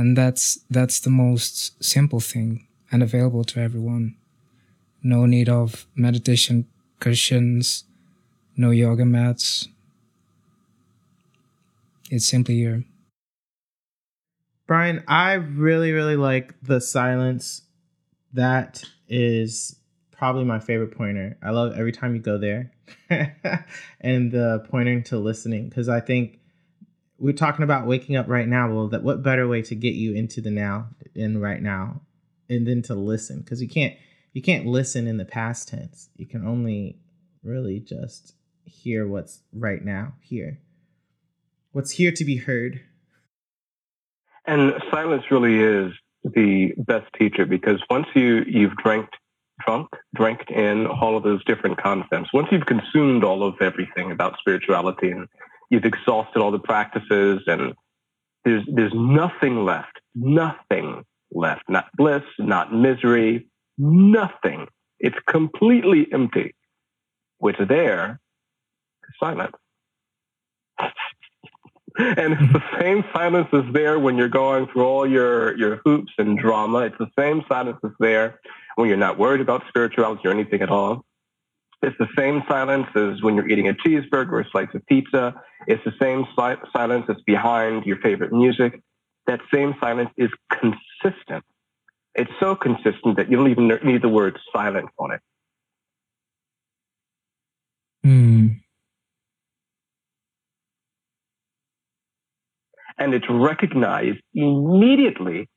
And 0.02 0.18
that's 0.18 0.60
that's 0.68 1.00
the 1.00 1.12
most 1.12 1.84
simple 1.84 2.20
thing 2.20 2.66
and 2.92 3.04
available 3.04 3.44
to 3.44 3.60
everyone. 3.62 4.16
No 5.04 5.28
need 5.28 5.48
of 5.48 5.86
meditation 5.94 6.66
cushions, 7.00 7.84
no 8.58 8.72
yoga 8.72 9.06
mats. 9.06 9.68
It's 12.10 12.26
simply 12.26 12.56
here. 12.56 12.84
Brian, 14.66 15.04
I 15.08 15.34
really, 15.34 15.92
really 15.92 16.16
like 16.16 16.56
the 16.64 16.82
silence. 16.82 17.62
That 18.34 18.84
is 19.08 19.76
probably 20.12 20.46
my 20.46 20.60
favorite 20.60 20.98
pointer. 20.98 21.38
I 21.44 21.52
love 21.52 21.74
every 21.78 21.92
time 21.92 22.16
you 22.16 22.22
go 22.22 22.40
there 22.40 22.72
and 24.02 24.32
the 24.32 24.66
pointing 24.68 25.04
to 25.04 25.20
listening 25.20 25.70
because 25.70 25.90
I 25.90 26.00
think 26.00 26.40
we're 27.22 27.34
talking 27.34 27.64
about 27.64 27.86
waking 27.86 28.16
up 28.16 28.28
right 28.28 28.48
now. 28.48 28.74
Well, 28.74 28.88
that 28.90 29.04
what 29.04 29.22
better 29.22 29.48
way 29.48 29.62
to 29.64 29.76
get 29.76 29.94
you 29.94 30.14
into 30.14 30.42
the 30.42 30.50
now 30.50 30.88
in 31.14 31.40
right 31.40 31.62
now 31.62 32.02
and 32.50 32.68
then 32.68 32.82
to 32.84 32.96
listen 32.96 33.42
because 33.42 33.62
you 33.62 33.70
can't 33.70 33.96
you 34.34 34.42
can't 34.42 34.66
listen 34.66 35.08
in 35.08 35.18
the 35.18 35.26
past 35.26 35.70
tense. 35.70 36.10
You 36.16 36.26
can 36.26 36.46
only 36.46 36.98
really 37.44 37.80
just 37.80 38.34
hear 38.66 39.08
what's 39.08 39.42
right 39.54 39.84
now 39.84 40.14
here. 40.20 40.60
What's 41.72 41.92
here 41.92 42.12
to 42.12 42.26
be 42.26 42.38
heard. 42.38 42.82
And 44.46 44.74
silence 44.90 45.24
really 45.30 45.60
is 45.60 45.94
the 46.24 46.74
best 46.78 47.06
teacher 47.18 47.46
because 47.46 47.82
once 47.90 48.08
you 48.16 48.44
you've 48.48 48.76
drank 48.78 49.08
drunk, 49.64 49.90
drank 50.16 50.50
in 50.50 50.88
all 50.88 51.16
of 51.16 51.22
those 51.22 51.44
different 51.46 51.80
concepts. 51.80 52.34
Once 52.34 52.48
you've 52.52 52.66
consumed 52.66 53.24
all 53.24 53.44
of 53.44 53.62
everything 53.62 54.12
about 54.12 54.40
spirituality 54.40 55.12
and 55.12 55.28
you've 55.72 55.86
exhausted 55.86 56.40
all 56.40 56.52
the 56.52 56.60
practices 56.60 57.42
and 57.48 57.74
there's 58.44 58.64
there's 58.72 58.94
nothing 58.94 59.66
left, 59.66 60.00
nothing 60.14 61.04
left, 61.32 61.64
not 61.70 61.88
bliss, 61.96 62.24
not 62.38 62.74
misery, 62.74 63.48
nothing. 63.78 64.68
It's 65.00 65.18
completely 65.28 66.08
empty. 66.12 66.54
What's 67.40 67.58
there 67.68 68.20
is 69.08 69.16
silence. 69.20 69.56
and 70.80 72.34
it's 72.34 72.54
the 72.54 72.64
same 72.80 73.04
silence 73.14 73.48
that's 73.52 73.72
there 73.74 74.00
when 74.00 74.18
you're 74.18 74.28
going 74.28 74.68
through 74.68 74.84
all 74.84 75.08
your, 75.08 75.58
your 75.58 75.78
hoops 75.86 76.12
and 76.18 76.38
drama. 76.38 76.80
It's 76.80 76.98
the 77.00 77.10
same 77.18 77.44
silence 77.48 77.78
that's 77.82 77.96
there 78.00 78.40
when 78.76 78.88
you're 78.88 78.98
not 78.98 79.18
worried 79.18 79.42
about 79.42 79.64
spirituality 79.70 80.28
or 80.28 80.32
anything 80.32 80.62
at 80.62 80.70
all. 80.70 81.06
It's 81.82 81.98
the 81.98 82.08
same 82.15 82.44
silence 82.48 82.88
as 82.96 83.24
when 83.24 83.36
you're 83.36 83.48
eating 83.50 83.67
a 83.67 83.74
cheeseburger 83.74 84.34
or 84.34 84.39
a 84.41 84.50
slice 84.50 84.67
of 84.76 84.86
pizza. 84.86 85.34
It's 85.67 85.84
the 85.84 85.94
same 86.00 86.26
si- 86.38 86.70
silence 86.72 87.06
that's 87.08 87.22
behind 87.22 87.86
your 87.86 87.98
favorite 87.98 88.32
music. 88.32 88.82
That 89.26 89.39
same 89.52 89.76
silence 89.80 90.12
is 90.17 90.30
consistent. 90.52 91.44
It's 92.13 92.32
so 92.39 92.56
consistent 92.56 93.17
that 93.17 93.32
you 93.32 93.38
don't 93.38 93.50
even 93.50 93.67
need 93.84 94.02
the 94.02 94.10
word 94.10 94.38
silence 94.54 94.91
on 95.00 95.12
it. 95.12 95.22
Hmm. 98.04 98.48
And 102.98 103.13
it's 103.13 103.30
recognized 103.30 104.20
immediately. 104.36 105.50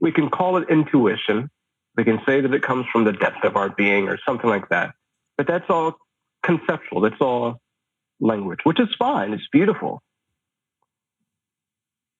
We 0.00 0.12
can 0.12 0.28
call 0.28 0.58
it 0.58 0.68
intuition. 0.68 1.48
We 1.96 2.04
can 2.04 2.20
say 2.26 2.42
that 2.42 2.52
it 2.52 2.62
comes 2.62 2.86
from 2.92 3.04
the 3.04 3.12
depth 3.12 3.44
of 3.44 3.56
our 3.56 3.70
being 3.70 4.08
or 4.08 4.18
something 4.26 4.50
like 4.50 4.68
that. 4.68 4.95
But 5.36 5.46
that's 5.46 5.68
all 5.68 5.96
conceptual. 6.42 7.00
That's 7.02 7.20
all 7.20 7.60
language, 8.20 8.60
which 8.64 8.80
is 8.80 8.88
fine. 8.98 9.32
It's 9.32 9.48
beautiful. 9.52 10.02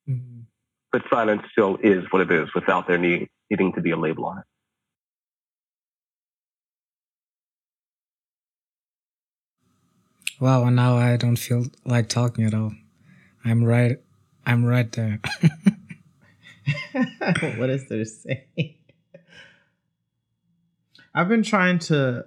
Mm-hmm. 0.09 0.43
But 0.93 1.03
silence 1.11 1.43
still 1.51 1.79
is 1.83 2.05
what 2.11 2.23
it 2.23 2.31
is 2.31 2.49
without 2.55 2.87
there 2.87 2.99
need, 2.99 3.29
needing 3.51 3.73
to 3.75 3.81
be 3.81 3.91
a 3.91 3.97
label 3.97 4.27
on 4.27 4.39
it. 4.39 4.45
Wow, 10.39 10.65
and 10.65 10.77
now 10.77 10.97
I 10.97 11.17
don't 11.17 11.37
feel 11.37 11.67
like 11.85 12.11
talking 12.11 12.45
at 12.45 12.53
all. 12.53 12.73
I'm 13.43 13.65
right 13.65 13.99
I'm 14.47 14.65
right 14.65 14.91
there. 14.93 15.21
what 17.57 17.69
is 17.69 17.89
there 17.89 17.99
to 17.99 18.07
say? 18.07 18.47
I've 21.15 21.29
been 21.29 21.43
trying 21.43 21.81
to 21.81 22.27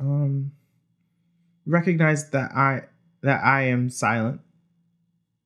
um, 0.00 0.52
recognize 1.66 2.30
that 2.30 2.52
I 2.52 2.82
that 3.22 3.44
I 3.44 3.62
am 3.62 3.90
silent 3.90 4.40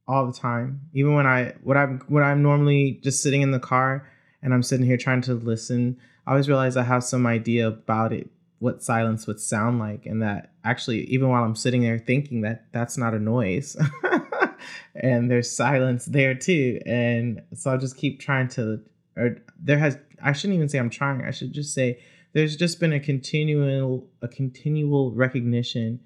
all 0.07 0.27
the 0.27 0.33
time. 0.33 0.83
Even 0.93 1.15
when 1.15 1.27
I 1.27 1.55
what 1.63 1.77
I'm 1.77 2.01
when 2.09 2.23
I'm 2.23 2.43
normally 2.43 3.01
just 3.03 3.23
sitting 3.23 3.43
in 3.43 3.51
the 3.51 3.61
car 3.61 4.09
and 4.43 4.55
I'm 4.55 4.63
sitting 4.63 4.87
here 4.87 4.97
trying 4.97 5.23
to 5.23 5.35
listen, 5.35 5.99
I 6.27 6.33
always 6.33 6.49
realize 6.49 6.77
I 6.77 6.83
have 6.85 7.05
some 7.05 7.27
idea 7.27 7.67
about 7.67 8.13
it, 8.13 8.31
what 8.59 8.83
silence 8.83 9.27
would 9.27 9.41
sound 9.41 9.79
like, 9.79 10.07
and 10.07 10.23
that 10.23 10.53
actually 10.65 11.01
even 11.05 11.29
while 11.29 11.45
I'm 11.45 11.57
sitting 11.57 11.83
there 11.83 11.99
thinking 11.99 12.43
that 12.43 12.67
that's 12.73 12.97
not 12.97 13.15
a 13.15 13.19
noise. 13.19 13.77
and 14.95 15.31
there's 15.31 15.51
silence 15.51 16.07
there 16.07 16.35
too. 16.35 16.81
And 16.87 17.43
so 17.55 17.71
I'll 17.71 17.79
just 17.79 17.97
keep 17.97 18.21
trying 18.21 18.49
to 18.49 18.81
or 19.17 19.39
there 19.59 19.79
has 19.79 19.99
I 20.23 20.33
shouldn't 20.33 20.57
even 20.57 20.69
say 20.69 20.79
I'm 20.79 20.91
trying. 20.91 21.23
I 21.23 21.31
should 21.31 21.53
just 21.53 21.75
say 21.75 22.01
there's 22.35 22.57
just 22.57 22.81
been 22.81 22.93
a 22.93 23.01
continual 23.01 24.07
a 24.21 24.29
continual 24.29 25.13
recognition 25.13 26.01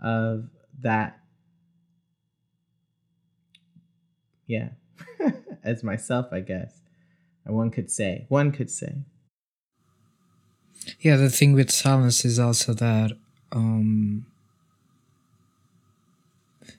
of 0.00 0.48
that. 0.80 1.18
Yeah. 4.46 4.70
As 5.64 5.82
myself 5.82 6.26
i 6.30 6.40
guess. 6.40 6.80
And 7.44 7.56
one 7.56 7.70
could 7.70 7.90
say. 7.90 8.26
One 8.28 8.52
could 8.52 8.70
say. 8.70 8.96
Yeah 11.00 11.16
the 11.16 11.30
thing 11.30 11.54
with 11.54 11.70
silence 11.70 12.24
is 12.24 12.38
also 12.38 12.74
that 12.74 13.12
um 13.50 14.26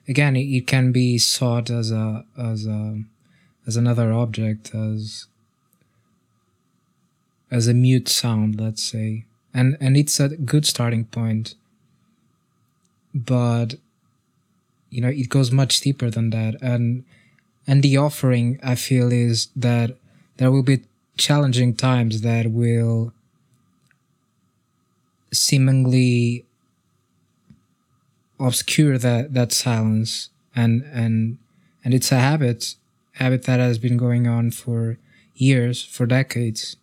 again 0.08 0.36
it, 0.36 0.44
it 0.44 0.68
can 0.68 0.92
be 0.92 1.18
sought 1.18 1.70
as 1.70 1.92
a 1.92 2.26
as 2.38 2.66
a 2.66 3.02
as 3.66 3.76
another 3.76 4.12
object 4.12 4.76
as 4.76 5.28
as 7.54 7.68
a 7.68 7.74
mute 7.74 8.10
sound, 8.10 8.60
let's 8.60 8.82
say. 8.84 9.26
And 9.54 9.78
and 9.80 9.96
it's 9.96 10.20
a 10.20 10.30
good 10.30 10.66
starting 10.66 11.06
point. 11.06 11.54
But 13.14 13.76
you 14.90 15.02
know, 15.02 15.10
it 15.10 15.30
goes 15.30 15.52
much 15.52 15.80
deeper 15.82 16.10
than 16.10 16.32
that. 16.32 16.56
And 16.62 17.06
and 17.68 17.84
the 17.84 17.96
offering 17.96 18.60
I 18.64 18.76
feel 18.76 19.12
is 19.12 19.50
that 19.56 19.96
there 20.38 20.52
will 20.52 20.64
be 20.64 20.82
challenging 21.16 21.76
times 21.76 22.22
that 22.22 22.52
will 22.52 23.14
seemingly 25.32 26.46
obscure 28.40 28.98
that 28.98 29.34
that 29.36 29.52
silence 29.52 30.30
and 30.56 30.84
and 30.92 31.38
and 31.86 31.94
it's 31.94 32.12
a 32.12 32.20
habit 32.20 32.76
habit 33.14 33.44
that 33.44 33.60
has 33.60 33.78
been 33.78 33.96
going 33.96 34.28
on 34.28 34.50
for 34.50 34.98
years 35.36 35.84
for 35.84 36.06
decades 36.08 36.76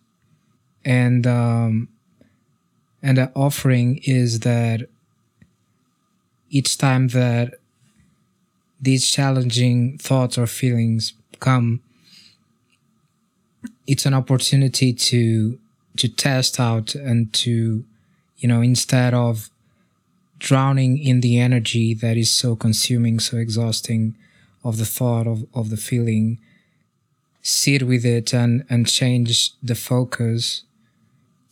and 0.83 1.25
um, 1.27 1.89
and 3.01 3.17
the 3.17 3.31
offering 3.35 3.99
is 4.03 4.41
that 4.41 4.87
each 6.49 6.77
time 6.77 7.09
that 7.09 7.55
these 8.79 9.09
challenging 9.09 9.97
thoughts 9.97 10.37
or 10.37 10.47
feelings 10.47 11.13
come, 11.39 11.81
it's 13.87 14.05
an 14.05 14.13
opportunity 14.13 14.93
to 14.93 15.59
to 15.97 16.07
test 16.07 16.59
out 16.59 16.95
and 16.95 17.33
to, 17.33 17.83
you 18.37 18.47
know, 18.47 18.61
instead 18.61 19.13
of 19.13 19.49
drowning 20.39 20.97
in 20.97 21.21
the 21.21 21.37
energy 21.37 21.93
that 21.93 22.17
is 22.17 22.31
so 22.31 22.55
consuming, 22.55 23.19
so 23.19 23.37
exhausting 23.37 24.15
of 24.63 24.77
the 24.77 24.85
thought 24.85 25.27
of, 25.27 25.45
of 25.53 25.69
the 25.69 25.77
feeling, 25.77 26.39
sit 27.41 27.83
with 27.83 28.05
it 28.05 28.33
and, 28.33 28.65
and 28.69 28.87
change 28.87 29.51
the 29.61 29.75
focus 29.75 30.63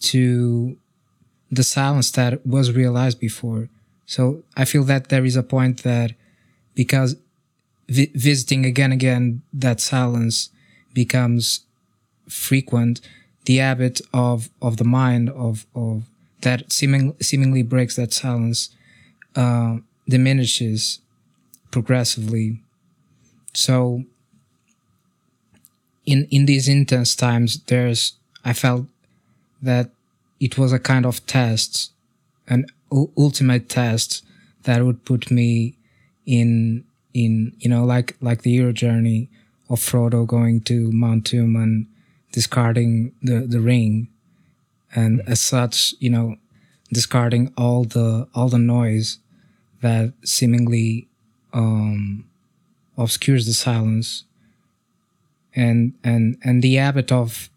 to 0.01 0.77
the 1.51 1.63
silence 1.63 2.11
that 2.11 2.45
was 2.45 2.71
realized 2.73 3.19
before. 3.19 3.69
So 4.05 4.43
I 4.57 4.65
feel 4.65 4.83
that 4.85 5.09
there 5.09 5.25
is 5.25 5.35
a 5.35 5.43
point 5.43 5.83
that 5.83 6.13
because 6.75 7.15
vi- 7.89 8.11
visiting 8.15 8.65
again 8.65 8.91
again 8.91 9.41
that 9.53 9.81
silence 9.81 10.49
becomes 10.93 11.61
frequent, 12.27 13.01
the 13.45 13.57
habit 13.57 14.01
of 14.13 14.49
of 14.61 14.77
the 14.77 14.83
mind 14.85 15.29
of 15.29 15.65
of 15.75 16.03
that 16.41 16.71
seeming, 16.71 17.15
seemingly 17.21 17.63
breaks 17.63 17.95
that 17.97 18.13
silence 18.13 18.69
uh, 19.35 19.77
diminishes 20.07 20.99
progressively. 21.71 22.61
So 23.53 24.03
in 26.05 26.25
in 26.31 26.45
these 26.45 26.67
intense 26.67 27.15
times, 27.15 27.59
there's 27.67 28.13
I 28.43 28.53
felt 28.53 28.87
that 29.61 29.89
it 30.39 30.57
was 30.57 30.71
a 30.71 30.79
kind 30.79 31.05
of 31.05 31.25
test, 31.25 31.91
an 32.47 32.65
ultimate 33.17 33.69
test 33.69 34.23
that 34.63 34.83
would 34.83 35.05
put 35.05 35.31
me 35.31 35.75
in 36.25 36.83
in 37.13 37.53
you 37.59 37.69
know 37.69 37.83
like 37.85 38.15
like 38.21 38.43
the 38.43 38.51
hero 38.51 38.71
journey 38.71 39.29
of 39.69 39.79
Frodo 39.79 40.25
going 40.25 40.61
to 40.61 40.91
Mount 40.91 41.25
Doom 41.25 41.55
and 41.55 41.87
discarding 42.31 43.13
the 43.21 43.41
the 43.41 43.59
ring, 43.59 44.07
and 44.95 45.21
as 45.27 45.41
such, 45.41 45.93
you 45.99 46.09
know, 46.09 46.35
discarding 46.91 47.53
all 47.57 47.83
the 47.83 48.27
all 48.33 48.49
the 48.49 48.59
noise 48.59 49.19
that 49.81 50.13
seemingly 50.23 51.07
um, 51.53 52.25
obscures 52.97 53.45
the 53.45 53.53
silence. 53.53 54.23
And 55.55 55.93
and 56.03 56.37
and 56.43 56.61
the 56.61 56.75
habit 56.75 57.11
of 57.11 57.49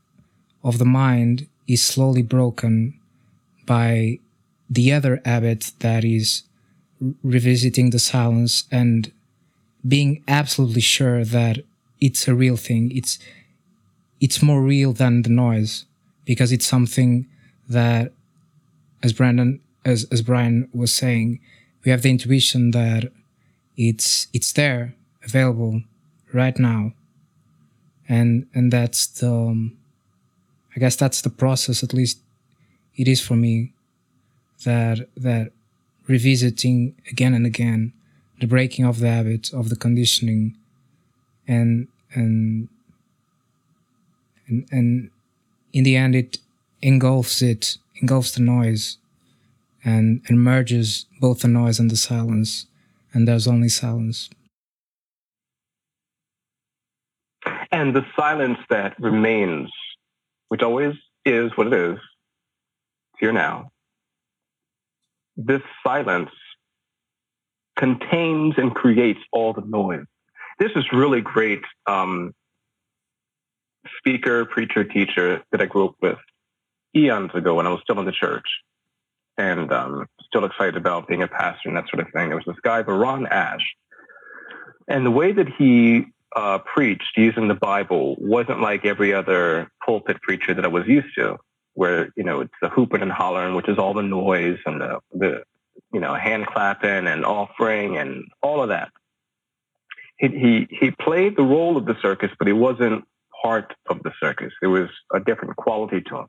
of 0.64 0.78
the 0.78 0.84
mind 0.84 1.46
is 1.66 1.82
slowly 1.82 2.22
broken 2.22 2.98
by 3.66 4.18
the 4.68 4.92
other 4.92 5.20
abbot 5.24 5.72
that 5.80 6.04
is 6.04 6.42
revisiting 7.22 7.90
the 7.90 7.98
silence 7.98 8.64
and 8.70 9.12
being 9.86 10.22
absolutely 10.28 10.80
sure 10.80 11.24
that 11.24 11.58
it's 12.00 12.26
a 12.28 12.34
real 12.34 12.56
thing. 12.56 12.90
It's 12.94 13.18
it's 14.20 14.42
more 14.42 14.62
real 14.62 14.92
than 14.92 15.22
the 15.22 15.30
noise 15.30 15.84
because 16.24 16.52
it's 16.52 16.66
something 16.66 17.26
that 17.68 18.12
as 19.02 19.12
brandon 19.12 19.60
as 19.84 20.06
as 20.12 20.22
brian 20.22 20.68
was 20.72 20.92
saying 20.92 21.40
we 21.84 21.90
have 21.90 22.02
the 22.02 22.10
intuition 22.10 22.70
that 22.70 23.10
it's 23.76 24.28
it's 24.32 24.52
there 24.52 24.94
available 25.24 25.82
right 26.32 26.58
now. 26.58 26.92
And 28.08 28.46
and 28.54 28.72
that's 28.72 29.06
the 29.06 29.32
um, 29.32 29.76
i 30.76 30.80
guess 30.80 30.96
that's 30.96 31.22
the 31.22 31.30
process 31.30 31.82
at 31.82 31.94
least 31.94 32.18
it 32.96 33.08
is 33.08 33.20
for 33.20 33.34
me 33.34 33.72
that 34.64 35.08
that 35.16 35.52
revisiting 36.06 36.94
again 37.10 37.34
and 37.34 37.46
again 37.46 37.92
the 38.40 38.46
breaking 38.46 38.84
of 38.84 38.98
the 39.00 39.08
habit 39.08 39.52
of 39.52 39.68
the 39.68 39.76
conditioning 39.76 40.56
and 41.46 41.88
and 42.14 42.68
and, 44.48 44.66
and 44.70 45.10
in 45.72 45.84
the 45.84 45.96
end 45.96 46.14
it 46.14 46.38
engulfs 46.80 47.40
it 47.42 47.78
engulfs 48.00 48.32
the 48.32 48.42
noise 48.42 48.98
and, 49.84 50.22
and 50.28 50.42
merges 50.42 51.06
both 51.20 51.40
the 51.40 51.48
noise 51.48 51.78
and 51.78 51.90
the 51.90 51.96
silence, 51.96 52.66
and 53.12 53.26
there's 53.26 53.48
only 53.48 53.68
silence. 53.68 54.30
And 57.70 57.94
the 57.94 58.04
silence 58.16 58.58
that 58.70 58.98
remains, 59.00 59.70
which 60.52 60.60
always 60.60 60.94
is 61.24 61.50
what 61.54 61.66
it 61.66 61.72
is, 61.72 61.98
here 63.18 63.32
now, 63.32 63.70
this 65.34 65.62
silence 65.82 66.28
contains 67.74 68.56
and 68.58 68.74
creates 68.74 69.20
all 69.32 69.54
the 69.54 69.62
noise. 69.62 70.04
This 70.58 70.72
is 70.76 70.84
really 70.92 71.22
great 71.22 71.62
um, 71.86 72.34
speaker, 73.96 74.44
preacher, 74.44 74.84
teacher 74.84 75.42
that 75.52 75.62
I 75.62 75.64
grew 75.64 75.86
up 75.86 75.94
with 76.02 76.18
eons 76.94 77.30
ago 77.32 77.54
when 77.54 77.66
I 77.66 77.70
was 77.70 77.80
still 77.82 77.98
in 77.98 78.04
the 78.04 78.12
church 78.12 78.44
and 79.38 79.72
um, 79.72 80.06
still 80.26 80.44
excited 80.44 80.76
about 80.76 81.08
being 81.08 81.22
a 81.22 81.28
pastor 81.28 81.70
and 81.70 81.78
that 81.78 81.88
sort 81.88 82.06
of 82.06 82.12
thing. 82.12 82.28
There 82.28 82.36
was 82.36 82.44
this 82.46 82.60
guy, 82.62 82.82
Baron 82.82 83.26
Ash, 83.26 83.64
and 84.86 85.06
the 85.06 85.10
way 85.10 85.32
that 85.32 85.48
he 85.48 86.08
uh, 86.34 86.58
preached 86.58 87.16
using 87.16 87.48
the 87.48 87.54
Bible 87.54 88.16
wasn't 88.18 88.60
like 88.60 88.84
every 88.84 89.12
other 89.12 89.70
pulpit 89.84 90.20
preacher 90.22 90.54
that 90.54 90.64
I 90.64 90.68
was 90.68 90.86
used 90.86 91.14
to, 91.16 91.38
where 91.74 92.12
you 92.16 92.24
know 92.24 92.40
it's 92.40 92.54
the 92.60 92.68
hooping 92.68 93.02
and 93.02 93.12
hollering, 93.12 93.54
which 93.54 93.68
is 93.68 93.78
all 93.78 93.94
the 93.94 94.02
noise 94.02 94.58
and 94.66 94.80
the 94.80 94.98
the 95.12 95.42
you 95.92 96.00
know 96.00 96.14
hand 96.14 96.46
clapping 96.46 97.06
and 97.06 97.24
offering 97.24 97.96
and 97.96 98.24
all 98.42 98.62
of 98.62 98.68
that. 98.68 98.90
He 100.18 100.28
he 100.28 100.68
he 100.70 100.90
played 100.90 101.36
the 101.36 101.42
role 101.42 101.76
of 101.76 101.86
the 101.86 101.96
circus, 102.00 102.30
but 102.38 102.46
he 102.46 102.52
wasn't 102.52 103.04
part 103.42 103.74
of 103.88 104.02
the 104.02 104.12
circus. 104.20 104.52
There 104.60 104.70
was 104.70 104.88
a 105.12 105.20
different 105.20 105.56
quality 105.56 106.00
to 106.02 106.18
him. 106.18 106.26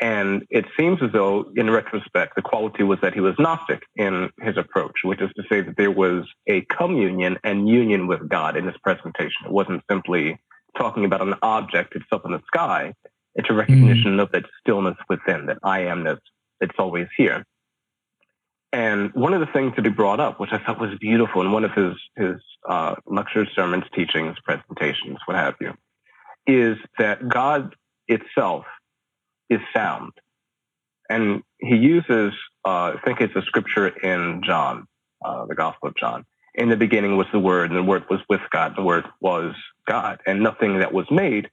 And 0.00 0.46
it 0.50 0.64
seems 0.78 1.02
as 1.02 1.10
though, 1.12 1.50
in 1.56 1.68
retrospect, 1.70 2.36
the 2.36 2.42
quality 2.42 2.84
was 2.84 3.00
that 3.02 3.14
he 3.14 3.20
was 3.20 3.34
Gnostic 3.38 3.82
in 3.96 4.30
his 4.40 4.56
approach, 4.56 4.98
which 5.02 5.20
is 5.20 5.30
to 5.36 5.42
say 5.50 5.60
that 5.60 5.76
there 5.76 5.90
was 5.90 6.24
a 6.46 6.60
communion 6.76 7.36
and 7.42 7.68
union 7.68 8.06
with 8.06 8.28
God 8.28 8.56
in 8.56 8.66
his 8.66 8.76
presentation. 8.82 9.46
It 9.46 9.50
wasn't 9.50 9.82
simply 9.90 10.38
talking 10.76 11.04
about 11.04 11.22
an 11.22 11.34
object 11.42 11.96
itself 11.96 12.22
in 12.24 12.30
the 12.30 12.42
sky. 12.46 12.94
It's 13.34 13.50
a 13.50 13.54
recognition 13.54 14.16
mm. 14.16 14.22
of 14.22 14.30
that 14.32 14.44
stillness 14.60 14.96
within, 15.08 15.46
that 15.46 15.58
I 15.64 15.82
amness, 15.82 16.18
it's 16.60 16.74
always 16.78 17.08
here. 17.16 17.44
And 18.72 19.12
one 19.14 19.34
of 19.34 19.40
the 19.40 19.46
things 19.46 19.72
that 19.76 19.84
he 19.84 19.90
brought 19.90 20.20
up, 20.20 20.38
which 20.38 20.52
I 20.52 20.58
thought 20.58 20.80
was 20.80 20.96
beautiful 21.00 21.40
in 21.40 21.50
one 21.50 21.64
of 21.64 21.72
his, 21.72 21.94
his 22.16 22.36
uh, 22.68 22.96
lectures, 23.06 23.48
sermons, 23.54 23.84
teachings, 23.94 24.36
presentations, 24.44 25.18
what 25.26 25.36
have 25.36 25.54
you, 25.60 25.74
is 26.46 26.76
that 26.98 27.28
God 27.28 27.74
itself 28.06 28.64
is 29.50 29.60
sound. 29.74 30.12
And 31.08 31.42
he 31.58 31.76
uses, 31.76 32.32
uh, 32.64 32.94
I 32.94 33.00
think 33.04 33.20
it's 33.20 33.34
a 33.34 33.42
scripture 33.42 33.88
in 33.88 34.42
John, 34.44 34.86
uh, 35.24 35.46
the 35.46 35.54
Gospel 35.54 35.88
of 35.88 35.96
John. 35.96 36.24
In 36.54 36.68
the 36.68 36.76
beginning 36.76 37.16
was 37.16 37.26
the 37.32 37.38
Word, 37.38 37.70
and 37.70 37.78
the 37.78 37.82
Word 37.82 38.04
was 38.10 38.20
with 38.28 38.40
God, 38.50 38.68
and 38.68 38.76
the 38.76 38.82
Word 38.82 39.06
was 39.20 39.54
God, 39.86 40.20
and 40.26 40.42
nothing 40.42 40.78
that 40.80 40.92
was 40.92 41.10
made 41.10 41.50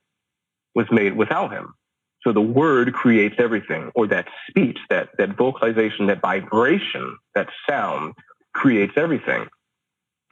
was 0.74 0.88
made 0.92 1.16
without 1.16 1.52
him. 1.54 1.74
So 2.22 2.34
the 2.34 2.42
Word 2.42 2.94
creates 2.94 3.36
everything, 3.38 3.92
or 3.96 4.08
that 4.08 4.28
speech, 4.50 4.80
that, 4.90 5.10
that 5.18 5.38
vocalization, 5.38 6.08
that 6.08 6.22
vibration, 6.22 7.18
that 7.36 7.50
sound 7.70 8.16
creates 8.54 8.94
everything. 8.98 9.48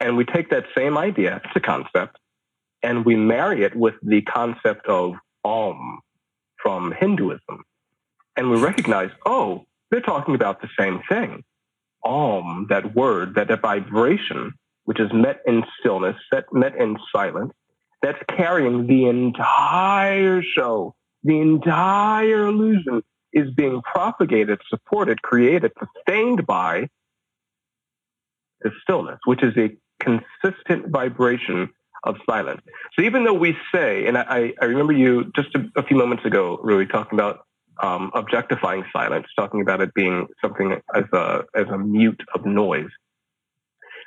And 0.00 0.16
we 0.16 0.24
take 0.24 0.50
that 0.50 0.64
same 0.76 0.98
idea, 0.98 1.40
it's 1.44 1.56
a 1.56 1.60
concept, 1.60 2.18
and 2.82 3.06
we 3.06 3.16
marry 3.16 3.62
it 3.62 3.74
with 3.74 3.94
the 4.02 4.22
concept 4.22 4.86
of 4.86 5.14
Om, 5.44 6.00
from 6.64 6.92
Hinduism. 6.98 7.62
And 8.36 8.50
we 8.50 8.58
recognize, 8.58 9.10
oh, 9.26 9.66
they're 9.90 10.00
talking 10.00 10.34
about 10.34 10.60
the 10.62 10.68
same 10.78 11.02
thing. 11.08 11.44
Om, 12.04 12.66
that 12.70 12.94
word, 12.96 13.34
that, 13.36 13.48
that 13.48 13.60
vibration, 13.60 14.54
which 14.84 14.98
is 14.98 15.12
met 15.12 15.40
in 15.46 15.62
stillness, 15.78 16.16
set, 16.32 16.44
met 16.52 16.74
in 16.74 16.96
silence, 17.14 17.52
that's 18.02 18.18
carrying 18.36 18.86
the 18.86 19.06
entire 19.06 20.42
show. 20.42 20.94
The 21.22 21.38
entire 21.38 22.46
illusion 22.46 23.02
is 23.32 23.50
being 23.52 23.82
propagated, 23.82 24.60
supported, 24.68 25.22
created, 25.22 25.72
sustained 25.78 26.46
by 26.46 26.88
the 28.60 28.72
stillness, 28.82 29.18
which 29.26 29.42
is 29.42 29.54
a 29.56 29.76
consistent 30.00 30.88
vibration 30.88 31.70
of 32.04 32.16
silence. 32.28 32.60
So 32.94 33.02
even 33.02 33.24
though 33.24 33.34
we 33.34 33.56
say, 33.72 34.06
and 34.06 34.16
I, 34.16 34.52
I 34.60 34.66
remember 34.66 34.92
you 34.92 35.32
just 35.34 35.54
a, 35.54 35.64
a, 35.76 35.82
few 35.82 35.96
moments 35.96 36.24
ago, 36.24 36.58
Rui, 36.62 36.86
talking 36.86 37.18
about 37.18 37.46
um, 37.82 38.10
objectifying 38.14 38.84
silence, 38.92 39.26
talking 39.36 39.60
about 39.60 39.80
it 39.80 39.92
being 39.94 40.28
something 40.40 40.80
as 40.94 41.04
a 41.12 41.44
as 41.54 41.66
a 41.68 41.78
mute 41.78 42.20
of 42.34 42.46
noise. 42.46 42.90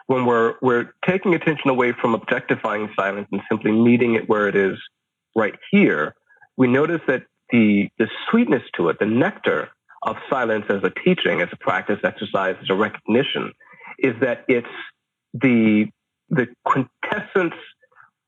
When 0.06 0.26
we're 0.26 0.56
we're 0.62 0.94
taking 1.06 1.34
attention 1.34 1.70
away 1.70 1.92
from 1.92 2.14
objectifying 2.14 2.90
silence 2.98 3.28
and 3.32 3.42
simply 3.50 3.72
meeting 3.72 4.16
it 4.16 4.30
where 4.30 4.48
it 4.48 4.56
is 4.56 4.78
right 5.36 5.56
here, 5.72 6.16
we 6.56 6.68
notice 6.68 7.02
that 7.08 7.24
the 7.50 7.90
the 7.98 8.08
sweetness 8.30 8.64
to 8.76 8.90
it, 8.90 9.00
the 9.00 9.06
nectar 9.06 9.70
of 10.04 10.16
silence 10.30 10.66
as 10.70 10.84
a 10.84 10.92
teaching, 11.04 11.42
as 11.42 11.50
a 11.52 11.58
practice 11.58 12.00
exercise, 12.04 12.56
as 12.62 12.70
a 12.70 12.76
recognition, 12.76 13.52
is 14.00 14.14
that 14.22 14.46
it's 14.48 14.68
the 15.34 15.88
the 16.30 16.48
quintessence 16.64 17.56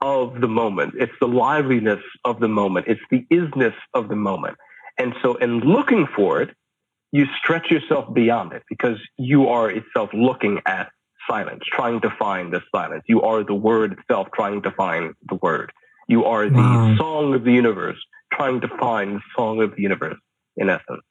of 0.02 0.40
the 0.40 0.48
moment. 0.48 0.94
It's 0.98 1.14
the 1.20 1.28
liveliness 1.28 2.04
of 2.26 2.40
the 2.40 2.48
moment. 2.48 2.88
It's 2.88 3.02
the 3.12 3.26
isness 3.32 3.76
of 3.94 4.08
the 4.08 4.16
moment. 4.16 4.58
And 4.98 5.14
so 5.22 5.36
in 5.36 5.60
looking 5.60 6.08
for 6.16 6.42
it, 6.42 6.56
you 7.12 7.26
stretch 7.38 7.72
yourself 7.72 8.14
beyond 8.14 8.54
it 8.54 8.64
because 8.70 8.98
you 9.18 9.48
are 9.48 9.70
itself 9.70 10.10
looking 10.14 10.60
at 10.66 10.90
silence, 11.28 11.64
trying 11.66 12.02
to 12.02 12.10
find 12.18 12.54
the 12.54 12.62
silence. 12.74 13.04
You 13.08 13.22
are 13.22 13.44
the 13.44 13.54
word 13.54 13.94
itself, 13.94 14.28
trying 14.34 14.62
to 14.64 14.72
find 14.72 15.14
the 15.28 15.36
word. 15.36 15.72
You 16.08 16.26
are 16.26 16.50
the 16.50 16.56
wow. 16.56 16.96
song 16.98 17.34
of 17.34 17.44
the 17.44 17.52
universe, 17.52 17.98
trying 18.34 18.62
to 18.62 18.68
find 18.80 19.18
the 19.18 19.22
song 19.36 19.62
of 19.62 19.76
the 19.76 19.82
universe, 19.82 20.18
in 20.58 20.70
essence. 20.70 21.04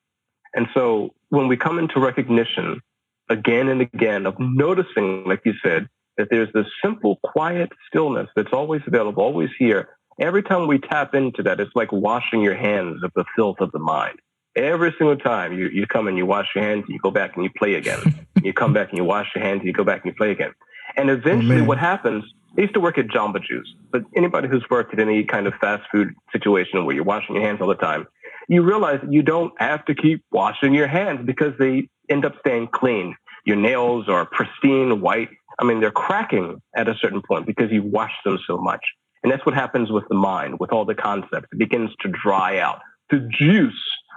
And 0.55 0.67
so 0.75 1.15
when 1.29 1.49
we 1.49 1.57
come 1.57 1.79
into 1.79 2.01
recognition 2.01 2.81
again 3.29 3.69
and 3.69 3.81
again 3.81 4.27
of 4.27 4.37
noticing, 4.39 5.25
like 5.25 5.43
you 5.45 5.55
said, 5.63 5.89
that 6.19 6.29
there's 6.31 6.53
this 6.53 6.67
simple, 6.85 7.19
quiet 7.25 7.71
stillness 7.89 8.29
that's 8.37 8.53
always 8.53 8.83
available, 8.87 9.23
always 9.23 9.51
here. 9.59 9.89
Every 10.21 10.43
time 10.43 10.67
we 10.67 10.79
tap 10.79 11.15
into 11.15 11.43
that, 11.45 11.61
it's 11.61 11.71
like 11.75 11.93
washing 11.93 12.43
your 12.43 12.57
hands 12.57 13.03
of 13.05 13.13
the 13.15 13.25
filth 13.37 13.61
of 13.61 13.73
the 13.73 13.79
mind. 13.79 14.19
Every 14.57 14.93
single 14.99 15.17
time 15.17 15.57
you, 15.57 15.69
you 15.69 15.87
come 15.87 16.09
and 16.09 16.19
you 16.19 16.27
wash 16.27 16.49
your 16.55 16.65
hands, 16.65 16.85
and 16.87 16.93
you 16.93 16.99
go 16.99 17.13
back 17.13 17.37
and 17.37 17.45
you 17.45 17.51
play 17.57 17.75
again. 17.75 18.27
you 18.43 18.53
come 18.53 18.73
back 18.73 18.89
and 18.89 18.99
you 18.99 19.05
wash 19.05 19.29
your 19.35 19.45
hands, 19.45 19.61
and 19.61 19.67
you 19.69 19.73
go 19.73 19.85
back 19.85 20.05
and 20.05 20.13
you 20.13 20.17
play 20.17 20.33
again. 20.33 20.53
And 20.97 21.09
eventually, 21.09 21.61
oh, 21.61 21.65
what 21.65 21.79
happens? 21.79 22.25
I 22.57 22.63
used 22.63 22.75
to 22.75 22.81
work 22.81 22.99
at 22.99 23.07
Jamba 23.07 23.41
Juice, 23.43 23.73
but 23.93 24.03
anybody 24.17 24.49
who's 24.49 24.65
worked 24.69 24.93
at 24.93 24.99
any 24.99 25.23
kind 25.23 25.47
of 25.47 25.55
fast 25.61 25.85
food 25.93 26.13
situation 26.33 26.85
where 26.85 26.95
you're 26.95 27.05
washing 27.05 27.37
your 27.37 27.45
hands 27.45 27.61
all 27.61 27.69
the 27.69 27.77
time, 27.77 28.09
you 28.49 28.63
realize 28.63 28.99
you 29.09 29.23
don't 29.23 29.53
have 29.61 29.85
to 29.85 29.95
keep 29.95 30.25
washing 30.33 30.75
your 30.75 30.89
hands 30.89 31.21
because 31.25 31.53
they 31.59 31.89
end 32.09 32.25
up 32.25 32.35
staying 32.41 32.69
clean. 32.69 33.15
Your 33.45 33.57
nails 33.57 34.09
are 34.09 34.27
pristine 34.27 35.01
white. 35.01 35.29
I 35.59 35.65
mean, 35.65 35.81
they're 35.81 35.91
cracking 35.91 36.63
at 36.77 36.89
a 36.89 36.95
certain 37.01 37.23
point 37.23 37.47
because 37.47 37.71
you 37.71 37.83
wash 37.83 38.13
them 38.25 38.39
so 38.47 38.59
much. 38.59 38.85
And 39.23 39.33
that's 39.33 39.45
what 39.45 39.55
happens 39.55 39.91
with 39.91 40.05
the 40.09 40.15
mind, 40.15 40.61
with 40.61 40.73
all 40.73 40.85
the 40.85 40.95
concepts. 40.95 41.49
It 41.53 41.59
begins 41.59 41.91
to 42.01 42.09
dry 42.09 42.59
out. 42.59 42.81
The 43.11 43.29
juice 43.31 43.73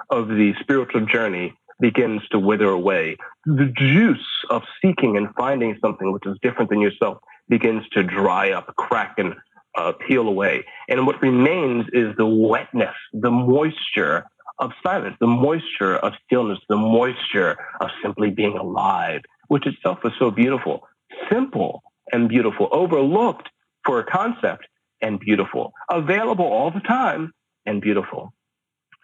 of 0.09 0.27
the 0.27 0.53
spiritual 0.59 1.05
journey 1.05 1.53
begins 1.79 2.21
to 2.31 2.39
wither 2.39 2.69
away. 2.69 3.17
The 3.45 3.73
juice 3.75 4.27
of 4.49 4.61
seeking 4.81 5.17
and 5.17 5.33
finding 5.35 5.77
something 5.81 6.11
which 6.11 6.27
is 6.27 6.37
different 6.43 6.69
than 6.69 6.79
yourself 6.79 7.17
begins 7.49 7.83
to 7.93 8.03
dry 8.03 8.51
up, 8.51 8.73
crack, 8.75 9.15
and 9.17 9.33
uh, 9.75 9.93
peel 10.07 10.27
away. 10.27 10.63
And 10.87 11.07
what 11.07 11.21
remains 11.21 11.85
is 11.93 12.15
the 12.17 12.25
wetness, 12.25 12.95
the 13.13 13.31
moisture 13.31 14.25
of 14.59 14.71
silence, 14.83 15.15
the 15.19 15.27
moisture 15.27 15.97
of 15.97 16.13
stillness, 16.25 16.59
the 16.69 16.77
moisture 16.77 17.57
of 17.79 17.89
simply 18.03 18.29
being 18.29 18.57
alive, 18.57 19.21
which 19.47 19.65
itself 19.65 19.99
is 20.05 20.11
so 20.19 20.29
beautiful, 20.29 20.87
simple 21.29 21.83
and 22.11 22.29
beautiful, 22.29 22.69
overlooked 22.71 23.49
for 23.85 23.99
a 23.99 24.03
concept 24.03 24.67
and 25.01 25.19
beautiful, 25.19 25.73
available 25.89 26.45
all 26.45 26.71
the 26.71 26.79
time 26.81 27.31
and 27.65 27.81
beautiful. 27.81 28.33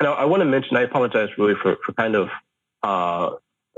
Now, 0.01 0.13
I 0.13 0.25
want 0.25 0.41
to 0.41 0.45
mention, 0.45 0.77
I 0.77 0.81
apologize 0.81 1.29
really 1.37 1.55
for, 1.61 1.77
for 1.85 1.93
kind 1.93 2.15
of 2.15 2.29
uh, 2.83 3.31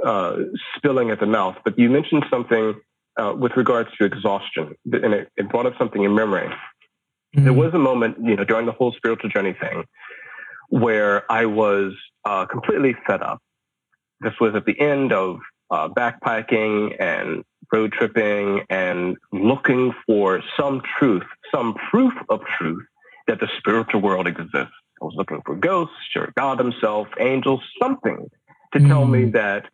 uh, 0.04 0.38
spilling 0.76 1.12
at 1.12 1.20
the 1.20 1.26
mouth, 1.26 1.56
but 1.64 1.80
you 1.80 1.90
mentioned 1.90 2.26
something 2.30 2.76
uh, 3.18 3.34
with 3.34 3.56
regards 3.56 3.90
to 3.98 4.06
exhaustion, 4.06 4.76
and 4.92 5.14
it, 5.14 5.30
it, 5.38 5.50
brought 5.50 5.66
up 5.66 5.74
something 5.78 6.04
in 6.04 6.14
memory. 6.14 6.48
Mm-hmm. 6.48 7.44
There 7.44 7.54
was 7.54 7.74
a 7.74 7.80
moment, 7.80 8.18
you 8.22 8.36
know, 8.36 8.44
during 8.44 8.66
the 8.66 8.72
whole 8.72 8.94
spiritual 8.94 9.30
journey 9.30 9.54
thing, 9.60 9.86
where 10.70 11.30
I 11.32 11.46
was 11.46 11.94
uh, 12.26 12.46
completely 12.46 12.96
fed 13.08 13.22
up. 13.22 13.40
This 14.22 14.34
was 14.40 14.56
at 14.56 14.66
the 14.66 14.80
end 14.80 15.12
of 15.14 15.40
uh, 15.70 15.90
backpacking 15.90 16.96
and 17.00 17.44
road 17.72 17.92
tripping 17.92 18.66
and 18.70 19.18
looking 19.32 19.94
for 20.06 20.42
some 20.58 20.82
truth, 20.98 21.26
some 21.54 21.76
proof 21.90 22.14
of 22.30 22.42
truth 22.58 22.86
that 23.28 23.40
the 23.40 23.48
spiritual 23.58 24.02
world 24.02 24.28
exists. 24.28 24.74
I 25.02 25.06
was 25.06 25.14
looking 25.16 25.42
for 25.46 25.56
ghosts 25.56 26.16
or 26.16 26.34
God 26.36 26.60
Himself, 26.60 27.08
angels, 27.20 27.62
something 27.82 28.30
to 28.74 28.80
mm. 28.80 28.88
tell 28.88 29.06
me 29.06 29.24
mm. 29.24 29.34
that 29.34 29.66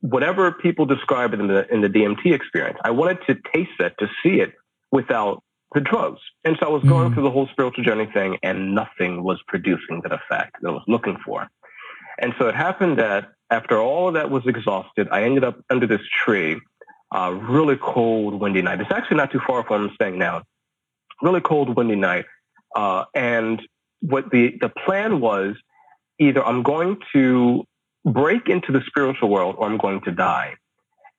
whatever 0.00 0.50
people 0.52 0.86
describe 0.86 1.32
in 1.34 1.46
the 1.46 1.72
in 1.72 1.80
the 1.80 1.88
DMT 1.88 2.32
experience, 2.32 2.78
I 2.84 2.90
wanted 2.90 3.18
to 3.28 3.36
taste 3.54 3.70
that, 3.78 3.96
to 3.98 4.08
see 4.22 4.40
it 4.40 4.54
without 4.90 5.42
the 5.74 5.80
drugs. 5.80 6.20
And 6.44 6.56
so 6.58 6.66
I 6.66 6.70
was 6.70 6.82
going 6.82 7.10
mm. 7.10 7.14
through 7.14 7.22
the 7.22 7.30
whole 7.30 7.48
spiritual 7.48 7.84
journey 7.84 8.06
thing, 8.12 8.38
and 8.42 8.74
nothing 8.74 9.22
was 9.22 9.40
producing 9.46 10.00
that 10.02 10.12
effect 10.12 10.56
that 10.60 10.68
I 10.68 10.72
was 10.72 10.84
looking 10.88 11.16
for. 11.24 11.48
And 12.18 12.34
so 12.38 12.48
it 12.48 12.54
happened 12.54 12.98
that 12.98 13.30
after 13.50 13.78
all 13.78 14.12
that 14.12 14.30
was 14.30 14.46
exhausted, 14.46 15.08
I 15.10 15.24
ended 15.24 15.44
up 15.44 15.62
under 15.70 15.86
this 15.86 16.00
tree, 16.24 16.60
uh, 17.14 17.30
really 17.30 17.76
cold, 17.76 18.40
windy 18.40 18.62
night. 18.62 18.80
It's 18.80 18.90
actually 18.90 19.18
not 19.18 19.30
too 19.30 19.40
far 19.46 19.64
from 19.64 19.80
where 19.80 19.88
I'm 19.88 19.94
staying 19.94 20.18
now. 20.18 20.42
Really 21.20 21.40
cold, 21.40 21.76
windy 21.76 21.96
night. 21.96 22.24
Uh, 22.74 23.04
and 23.14 23.60
what 24.00 24.30
the, 24.30 24.56
the 24.60 24.68
plan 24.68 25.20
was 25.20 25.56
either 26.18 26.44
I'm 26.44 26.62
going 26.62 26.98
to 27.12 27.64
break 28.04 28.48
into 28.48 28.72
the 28.72 28.82
spiritual 28.86 29.28
world 29.28 29.56
or 29.58 29.68
I'm 29.68 29.78
going 29.78 30.00
to 30.02 30.10
die. 30.10 30.54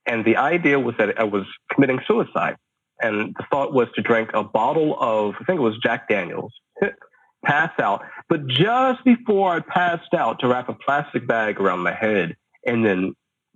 And 0.06 0.26
the 0.26 0.38
idea 0.38 0.80
was 0.80 0.96
that 0.98 1.20
I 1.20 1.24
was 1.24 1.46
committing 1.72 2.00
suicide. 2.08 2.56
And 3.02 3.36
the 3.38 3.46
thought 3.50 3.74
was 3.74 3.88
to 3.96 4.02
drink 4.02 4.32
a 4.34 4.44
bottle 4.44 4.98
of, 5.00 5.36
I 5.40 5.44
think 5.46 5.60
it 5.60 5.64
was 5.64 5.78
Jack 5.78 6.08
Daniels, 6.10 6.54
pass 7.46 7.72
out. 7.80 8.04
But 8.30 8.48
just 8.48 9.04
before 9.04 9.56
I 9.56 9.60
passed 9.60 10.14
out, 10.14 10.40
to 10.40 10.48
wrap 10.48 10.70
a 10.70 10.74
plastic 10.74 11.28
bag 11.28 11.60
around 11.60 11.80
my 11.80 11.94
head 11.94 12.36
and 12.66 12.86
then 12.86 13.14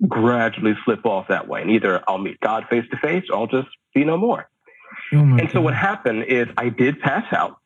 gradually 0.07 0.75
slip 0.85 1.05
off 1.05 1.27
that 1.29 1.47
way. 1.47 1.61
And 1.61 1.71
either 1.71 2.03
I'll 2.07 2.17
meet 2.17 2.39
God 2.39 2.65
face 2.69 2.85
to 2.91 2.97
face 2.97 3.23
or 3.29 3.37
I'll 3.37 3.47
just 3.47 3.69
be 3.93 4.03
no 4.03 4.17
more. 4.17 4.49
Oh 5.13 5.17
and 5.17 5.41
God. 5.41 5.51
so 5.53 5.61
what 5.61 5.73
happened 5.73 6.25
is 6.25 6.47
I 6.57 6.69
did 6.69 6.99
pass 6.99 7.25
out, 7.31 7.57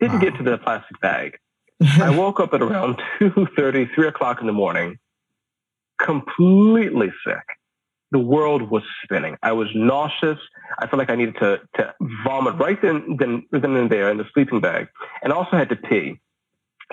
didn't 0.00 0.14
wow. 0.16 0.20
get 0.20 0.36
to 0.36 0.42
the 0.42 0.58
plastic 0.58 1.00
bag. 1.00 1.38
I 1.80 2.10
woke 2.10 2.40
up 2.40 2.54
at 2.54 2.62
around 2.62 3.00
2.30, 3.20 3.94
3 3.94 4.08
o'clock 4.08 4.40
in 4.40 4.46
the 4.46 4.52
morning, 4.52 4.98
completely 6.00 7.12
sick. 7.24 7.44
The 8.10 8.18
world 8.18 8.70
was 8.70 8.82
spinning. 9.04 9.36
I 9.42 9.52
was 9.52 9.68
nauseous. 9.74 10.38
I 10.78 10.86
felt 10.86 10.98
like 10.98 11.10
I 11.10 11.14
needed 11.14 11.36
to, 11.40 11.60
to 11.74 11.94
vomit 12.24 12.54
right 12.56 12.80
then, 12.80 13.16
then, 13.18 13.46
then 13.52 13.76
and 13.76 13.90
there 13.90 14.10
in 14.10 14.16
the 14.16 14.24
sleeping 14.32 14.60
bag. 14.60 14.88
And 15.22 15.32
also 15.32 15.56
had 15.56 15.68
to 15.68 15.76
pee. 15.76 16.18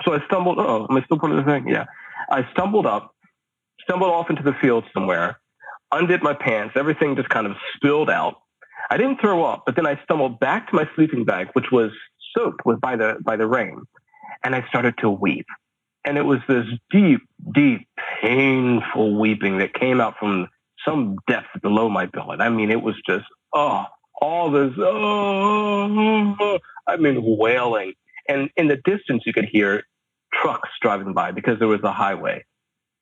So 0.04 0.12
I 0.12 0.22
stumbled, 0.26 0.58
oh, 0.58 0.86
am 0.88 0.96
I 0.96 1.02
still 1.04 1.18
part 1.18 1.32
of 1.32 1.38
the 1.38 1.50
thing? 1.50 1.68
Yeah. 1.68 1.86
I 2.30 2.46
stumbled 2.52 2.86
up, 2.86 3.14
stumbled 3.86 4.10
off 4.10 4.30
into 4.30 4.42
the 4.42 4.54
field 4.60 4.84
somewhere, 4.92 5.38
undid 5.92 6.22
my 6.22 6.34
pants. 6.34 6.74
Everything 6.76 7.16
just 7.16 7.28
kind 7.28 7.46
of 7.46 7.56
spilled 7.74 8.10
out. 8.10 8.36
I 8.90 8.96
didn't 8.96 9.20
throw 9.20 9.44
up, 9.44 9.64
but 9.66 9.76
then 9.76 9.86
I 9.86 10.00
stumbled 10.04 10.38
back 10.38 10.70
to 10.70 10.76
my 10.76 10.88
sleeping 10.94 11.24
bag, 11.24 11.48
which 11.54 11.70
was 11.72 11.90
soaked 12.36 12.64
with 12.64 12.80
by 12.80 12.96
the 12.96 13.16
by 13.24 13.36
the 13.36 13.46
rain 13.46 13.82
and 14.44 14.54
I 14.54 14.66
started 14.68 14.96
to 14.98 15.10
weep. 15.10 15.46
And 16.04 16.16
it 16.16 16.22
was 16.22 16.38
this 16.48 16.66
deep, 16.90 17.20
deep, 17.52 17.88
painful 18.22 19.18
weeping 19.18 19.58
that 19.58 19.74
came 19.74 20.00
out 20.00 20.14
from 20.18 20.48
some 20.84 21.16
depth 21.26 21.48
below 21.62 21.88
my 21.88 22.06
belly. 22.06 22.36
I 22.38 22.48
mean, 22.48 22.70
it 22.70 22.80
was 22.80 22.94
just, 23.06 23.24
oh, 23.52 23.84
all 24.22 24.50
this, 24.52 24.72
oh, 24.78 26.58
I 26.86 26.96
mean, 26.96 27.18
wailing. 27.22 27.94
And 28.28 28.50
in 28.56 28.68
the 28.68 28.76
distance, 28.76 29.24
you 29.26 29.32
could 29.32 29.46
hear 29.46 29.82
trucks 30.32 30.68
driving 30.80 31.12
by 31.12 31.32
because 31.32 31.58
there 31.58 31.68
was 31.68 31.82
a 31.82 31.92
highway. 31.92 32.44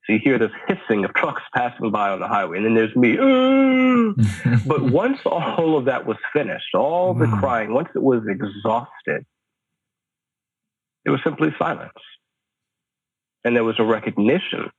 So 0.07 0.13
you 0.13 0.19
hear 0.23 0.39
this 0.39 0.51
hissing 0.69 1.05
of 1.07 1.15
trucks 1.15 1.43
passing 1.55 1.91
by 1.91 2.11
on 2.11 2.21
the 2.21 2.29
highway, 2.29 2.59
and 2.59 2.67
then 2.67 2.75
there's 2.75 2.95
me. 2.95 3.17
but 4.67 4.83
once 4.83 5.19
all 5.25 5.79
of 5.79 5.87
that 5.87 6.05
was 6.05 6.19
finished, 6.33 6.75
all 6.75 7.15
the 7.15 7.25
mm. 7.25 7.41
crying, 7.41 7.73
once 7.73 7.89
it 7.95 8.03
was 8.03 8.23
exhausted, 8.29 9.25
it 11.07 11.11
was 11.11 11.21
simply 11.25 11.55
silence. 11.59 11.93
And 13.45 13.57
there 13.57 13.65
was 13.65 13.77
a 13.79 13.85
recognition 13.85 14.71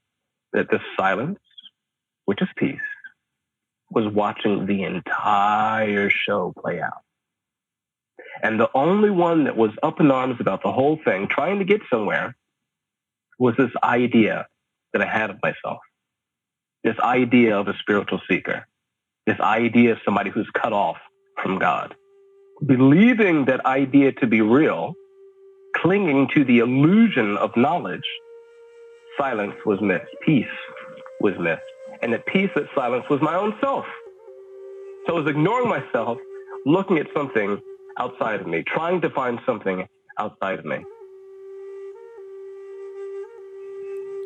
that 0.53 0.69
the 0.69 0.79
silence, 0.97 1.39
which 2.25 2.41
is 2.41 2.47
peace, 2.55 2.79
was 3.89 4.05
watching 4.13 4.67
the 4.67 4.83
entire 4.83 6.11
show 6.11 6.53
play 6.61 6.81
out. 6.81 7.01
And 8.43 8.59
the 8.59 8.69
only 8.75 9.09
one 9.09 9.45
that 9.45 9.57
was 9.57 9.71
up 9.81 9.99
in 9.99 10.11
arms 10.11 10.37
about 10.39 10.61
the 10.61 10.71
whole 10.71 10.99
thing, 11.03 11.27
trying 11.29 11.59
to 11.59 11.65
get 11.65 11.81
somewhere, 11.89 12.35
was 13.39 13.55
this 13.57 13.71
idea 13.83 14.47
that 14.95 15.05
I 15.05 15.11
had 15.11 15.29
of 15.29 15.37
myself. 15.43 15.79
This 16.85 16.97
idea 16.99 17.57
of 17.57 17.67
a 17.67 17.77
spiritual 17.79 18.21
seeker. 18.29 18.65
This 19.27 19.39
idea 19.41 19.91
of 19.93 19.97
somebody 20.05 20.29
who's 20.29 20.49
cut 20.53 20.71
off 20.71 20.97
from 21.43 21.59
God. 21.59 21.93
Believing 22.65 23.45
that 23.45 23.65
idea 23.65 24.13
to 24.13 24.27
be 24.27 24.41
real 24.41 24.93
clinging 25.75 26.29
to 26.33 26.45
the 26.45 26.59
illusion 26.59 27.35
of 27.35 27.51
knowledge, 27.57 28.07
silence 29.17 29.55
was 29.65 29.81
missed, 29.81 30.05
peace 30.25 30.45
was 31.19 31.33
missed. 31.37 31.61
And 32.01 32.13
the 32.13 32.19
peace 32.19 32.49
that 32.55 32.67
silence 32.73 33.03
was 33.09 33.19
my 33.21 33.35
own 33.35 33.53
self. 33.59 33.85
So 35.05 35.17
I 35.17 35.19
was 35.19 35.27
ignoring 35.27 35.67
myself, 35.67 36.17
looking 36.65 36.99
at 36.99 37.07
something 37.13 37.59
outside 37.99 38.39
of 38.39 38.47
me, 38.47 38.63
trying 38.63 39.01
to 39.01 39.09
find 39.09 39.39
something 39.45 39.85
outside 40.17 40.59
of 40.59 40.65
me. 40.65 40.77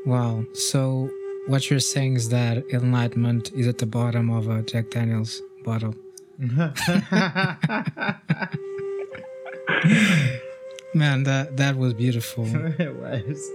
Wow. 0.06 0.45
So 0.54 1.10
what 1.47 1.70
you're 1.70 1.80
saying 1.80 2.16
is 2.16 2.30
that 2.30 2.64
enlightenment 2.72 3.52
is 3.54 3.68
at 3.68 3.78
the 3.78 3.86
bottom 3.86 4.30
of 4.30 4.47
a 4.47 4.62
Jack 4.64 4.91
Daniels 4.91 5.41
bottle. 5.64 5.95
Man, 10.93 11.24
that 11.24 11.58
that 11.58 11.76
was 11.78 11.93
beautiful. 11.93 12.45
it 12.80 12.95
was. 12.95 13.52